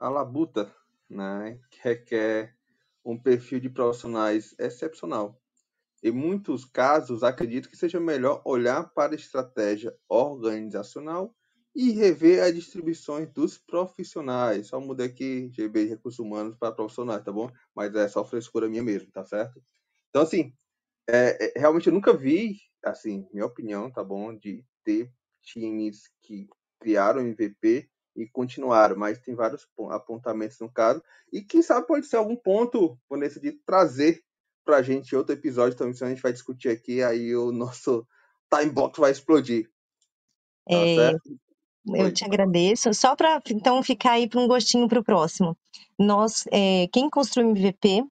[0.00, 0.74] a labuta,
[1.10, 2.56] né, que requer
[3.04, 5.38] um perfil de profissionais excepcional.
[6.02, 11.35] Em muitos casos, acredito que seja melhor olhar para a estratégia organizacional
[11.76, 14.68] e rever as distribuições dos profissionais.
[14.68, 17.50] Só mudei aqui GB Recursos Humanos para profissionais, tá bom?
[17.74, 19.62] Mas é só frescura minha mesmo, tá certo?
[20.08, 20.54] Então, assim,
[21.06, 24.34] é, é, realmente eu nunca vi, assim, minha opinião, tá bom?
[24.34, 25.12] De ter
[25.42, 26.48] times que
[26.80, 31.02] criaram MVP e continuaram, mas tem vários apontamentos no caso.
[31.30, 34.24] E quem sabe pode ser algum ponto, Vanessa, de trazer
[34.64, 38.08] para a gente outro episódio também, a gente vai discutir aqui, aí o nosso
[38.50, 39.70] time box vai explodir.
[40.66, 41.12] Tá é,
[41.94, 42.92] eu te agradeço.
[42.94, 45.56] Só para então ficar aí para um gostinho para o próximo.
[45.98, 48.04] Nós, é, quem construiu o MVP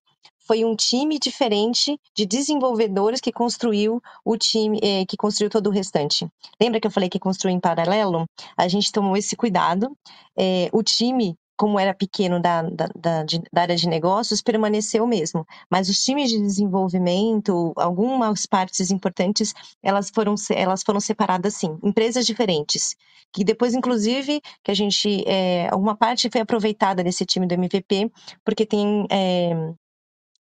[0.48, 5.72] foi um time diferente de desenvolvedores que construiu o time, é, que construiu todo o
[5.72, 6.28] restante.
[6.62, 8.26] Lembra que eu falei que construiu em paralelo?
[8.56, 9.96] A gente tomou esse cuidado.
[10.38, 15.08] É, o time como era pequeno da, da, da, de, da, área de negócios, permaneceu
[15.08, 15.46] mesmo.
[15.70, 22.26] Mas os times de desenvolvimento, algumas partes importantes, elas foram, elas foram separadas sim, empresas
[22.26, 22.96] diferentes.
[23.34, 25.24] Que depois, inclusive, que a gente.
[25.28, 28.12] É, alguma parte foi aproveitada desse time do MVP,
[28.44, 29.06] porque tem.
[29.10, 29.74] É,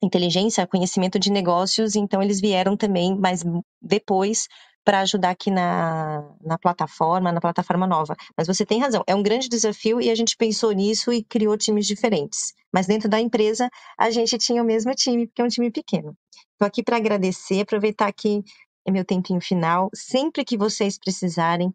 [0.03, 3.41] inteligência, conhecimento de negócios, então eles vieram também, mas
[3.81, 4.49] depois
[4.83, 8.15] para ajudar aqui na, na plataforma, na plataforma nova.
[8.37, 11.57] Mas você tem razão, é um grande desafio e a gente pensou nisso e criou
[11.57, 12.53] times diferentes.
[12.71, 16.15] Mas dentro da empresa, a gente tinha o mesmo time, porque é um time pequeno.
[16.51, 18.43] Estou aqui para agradecer, aproveitar que
[18.85, 19.89] é meu tempinho final.
[19.93, 21.73] Sempre que vocês precisarem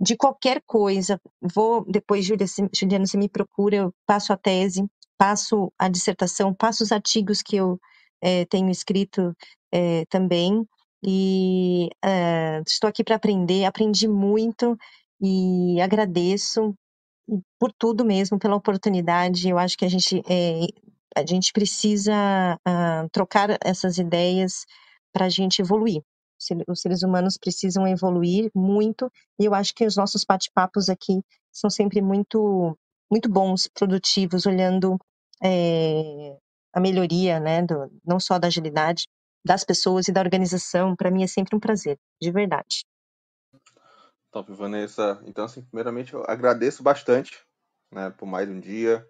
[0.00, 4.86] de qualquer coisa, vou, depois, Julia, Juliana, você me procura, eu passo a tese,
[5.16, 7.80] passo a dissertação, passo os artigos que eu
[8.20, 9.34] é, tenho escrito
[9.72, 10.66] é, também.
[11.06, 14.76] E uh, estou aqui para aprender, aprendi muito
[15.20, 16.74] e agradeço
[17.58, 19.48] por tudo mesmo, pela oportunidade.
[19.48, 20.66] Eu acho que a gente, é,
[21.16, 24.64] a gente precisa uh, trocar essas ideias
[25.12, 26.02] para a gente evoluir.
[26.68, 31.70] Os seres humanos precisam evoluir muito e eu acho que os nossos bate-papos aqui são
[31.70, 32.76] sempre muito,
[33.10, 34.98] muito bons, produtivos, olhando
[35.42, 36.36] é,
[36.74, 39.08] a melhoria, né, do, não só da agilidade,
[39.46, 42.84] das pessoas e da organização, para mim é sempre um prazer, de verdade.
[44.32, 45.22] Top, Vanessa.
[45.24, 47.38] Então, assim, primeiramente eu agradeço bastante,
[47.92, 49.08] né, por mais um dia,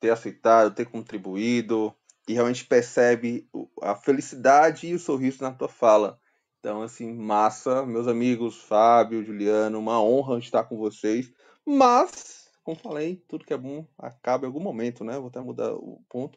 [0.00, 1.94] ter aceitado, ter contribuído,
[2.28, 3.48] e realmente percebe
[3.80, 6.18] a felicidade e o sorriso na tua fala.
[6.58, 11.32] Então, assim, massa, meus amigos, Fábio, Juliano, uma honra estar com vocês.
[11.64, 15.16] Mas, como falei, tudo que é bom acaba em algum momento, né?
[15.16, 16.36] Vou até mudar o ponto.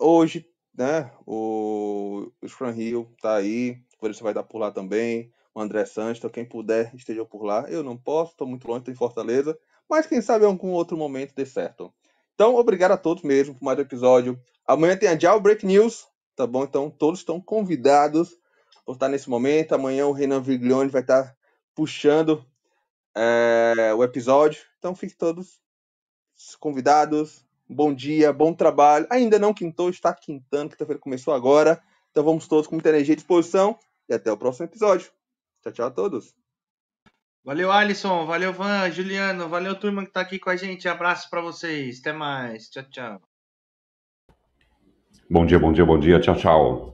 [0.00, 1.10] Hoje né?
[1.26, 5.32] O, Fran Rio tá aí, o você vai estar por lá também.
[5.54, 7.66] O André Santos, então quem puder esteja por lá.
[7.68, 9.56] Eu não posso, estou muito longe, estou em Fortaleza,
[9.88, 11.94] mas quem sabe em algum outro momento dê certo.
[12.34, 14.40] Então, obrigado a todos mesmo por mais um episódio.
[14.66, 16.64] Amanhã tem a Dial Break News, tá bom?
[16.64, 18.36] Então, todos estão convidados
[18.84, 19.74] por estar nesse momento.
[19.74, 21.36] Amanhã o Renan Viglione vai estar
[21.72, 22.44] puxando
[23.14, 24.60] é, o episódio.
[24.78, 25.60] Então, fiquem todos
[26.58, 27.46] convidados.
[27.74, 29.04] Bom dia, bom trabalho.
[29.10, 31.82] Ainda não quintou, está quintando, quinta-feira começou agora.
[32.12, 33.76] Então vamos todos com muita energia e disposição.
[34.08, 35.10] E até o próximo episódio.
[35.60, 36.36] Tchau, tchau a todos.
[37.42, 38.26] Valeu, Alisson.
[38.26, 39.48] Valeu, Van, Juliano.
[39.48, 40.88] Valeu, turma que está aqui com a gente.
[40.88, 41.98] Abraço para vocês.
[41.98, 42.70] Até mais.
[42.70, 43.20] Tchau, tchau.
[45.28, 46.20] Bom dia, bom dia, bom dia.
[46.20, 46.93] Tchau, tchau.